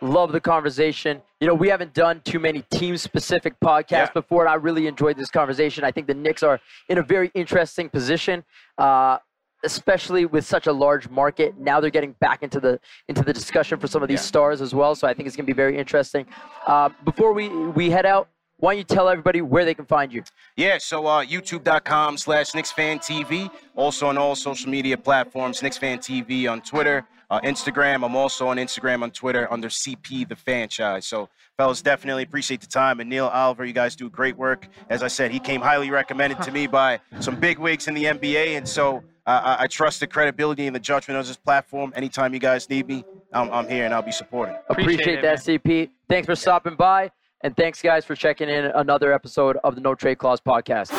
love 0.00 0.32
the 0.32 0.40
conversation. 0.40 1.22
You 1.40 1.46
know, 1.46 1.54
we 1.54 1.68
haven't 1.68 1.94
done 1.94 2.22
too 2.24 2.40
many 2.40 2.62
team-specific 2.70 3.60
podcasts 3.60 3.90
yeah. 3.90 4.10
before, 4.12 4.42
and 4.42 4.50
I 4.50 4.54
really 4.54 4.88
enjoyed 4.88 5.16
this 5.16 5.30
conversation. 5.30 5.84
I 5.84 5.92
think 5.92 6.08
the 6.08 6.14
Knicks 6.14 6.42
are 6.42 6.58
in 6.88 6.98
a 6.98 7.04
very 7.04 7.30
interesting 7.34 7.88
position. 7.88 8.44
Uh, 8.76 9.18
especially 9.64 10.26
with 10.26 10.44
such 10.44 10.66
a 10.66 10.72
large 10.72 11.08
market. 11.08 11.58
Now 11.58 11.80
they're 11.80 11.90
getting 11.90 12.12
back 12.20 12.42
into 12.42 12.60
the 12.60 12.78
into 13.08 13.22
the 13.22 13.32
discussion 13.32 13.80
for 13.80 13.88
some 13.88 14.02
of 14.02 14.08
these 14.08 14.20
yeah. 14.20 14.26
stars 14.26 14.60
as 14.60 14.74
well. 14.74 14.94
So 14.94 15.08
I 15.08 15.14
think 15.14 15.26
it's 15.26 15.34
going 15.34 15.46
to 15.46 15.52
be 15.52 15.56
very 15.56 15.78
interesting. 15.78 16.26
Uh, 16.66 16.90
before 17.04 17.32
we 17.32 17.48
we 17.48 17.90
head 17.90 18.06
out, 18.06 18.28
why 18.58 18.72
don't 18.72 18.78
you 18.78 18.84
tell 18.84 19.08
everybody 19.08 19.42
where 19.42 19.64
they 19.64 19.74
can 19.74 19.84
find 19.84 20.12
you? 20.12 20.22
Yeah, 20.56 20.78
so 20.78 21.06
uh, 21.06 21.24
youtube.com 21.24 22.16
slash 22.16 22.54
Knicks 22.54 22.72
Fan 22.72 22.98
TV. 22.98 23.50
Also 23.74 24.06
on 24.06 24.16
all 24.16 24.34
social 24.34 24.70
media 24.70 24.96
platforms, 24.96 25.62
Knicks 25.62 25.76
Fan 25.76 25.98
TV 25.98 26.50
on 26.50 26.62
Twitter, 26.62 27.06
uh, 27.30 27.40
Instagram. 27.40 28.04
I'm 28.04 28.16
also 28.16 28.48
on 28.48 28.56
Instagram, 28.56 29.02
on 29.02 29.10
Twitter 29.10 29.52
under 29.52 29.68
CP 29.68 30.28
The 30.28 30.36
Franchise. 30.36 31.06
So, 31.06 31.28
fellas, 31.58 31.82
definitely 31.82 32.22
appreciate 32.22 32.60
the 32.60 32.66
time. 32.66 33.00
And 33.00 33.10
Neil 33.10 33.26
Oliver, 33.26 33.64
you 33.64 33.74
guys 33.74 33.94
do 33.94 34.08
great 34.08 34.36
work. 34.36 34.68
As 34.88 35.02
I 35.02 35.08
said, 35.08 35.30
he 35.30 35.38
came 35.38 35.60
highly 35.60 35.90
recommended 35.90 36.40
to 36.42 36.50
me 36.50 36.66
by 36.66 37.00
some 37.20 37.38
big 37.38 37.58
wigs 37.58 37.88
in 37.88 37.94
the 37.94 38.04
NBA. 38.04 38.56
And 38.56 38.66
so 38.66 39.02
uh, 39.26 39.56
I 39.58 39.66
trust 39.66 40.00
the 40.00 40.06
credibility 40.06 40.66
and 40.66 40.74
the 40.74 40.80
judgment 40.80 41.20
of 41.20 41.26
this 41.26 41.36
platform. 41.36 41.92
Anytime 41.96 42.32
you 42.32 42.40
guys 42.40 42.70
need 42.70 42.86
me, 42.86 43.04
I'm, 43.32 43.50
I'm 43.50 43.68
here 43.68 43.84
and 43.84 43.92
I'll 43.92 44.02
be 44.02 44.12
supporting. 44.12 44.54
Appreciate, 44.70 44.94
appreciate 45.00 45.22
that, 45.22 45.46
man. 45.46 45.58
CP. 45.58 45.90
Thanks 46.08 46.26
for 46.26 46.36
stopping 46.36 46.76
by. 46.76 47.10
And 47.46 47.56
thanks, 47.56 47.80
guys, 47.80 48.04
for 48.04 48.16
checking 48.16 48.48
in 48.48 48.64
another 48.64 49.12
episode 49.12 49.56
of 49.62 49.76
the 49.76 49.80
No 49.80 49.94
Trade 49.94 50.18
Clause 50.18 50.40
podcast. 50.40 50.90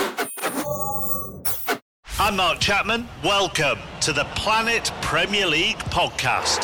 I'm 2.18 2.38
Mark 2.38 2.62
Chapman. 2.62 3.06
Welcome 3.22 3.80
to 4.00 4.14
the 4.14 4.24
Planet 4.34 4.90
Premier 5.02 5.46
League 5.46 5.76
podcast. 5.76 6.64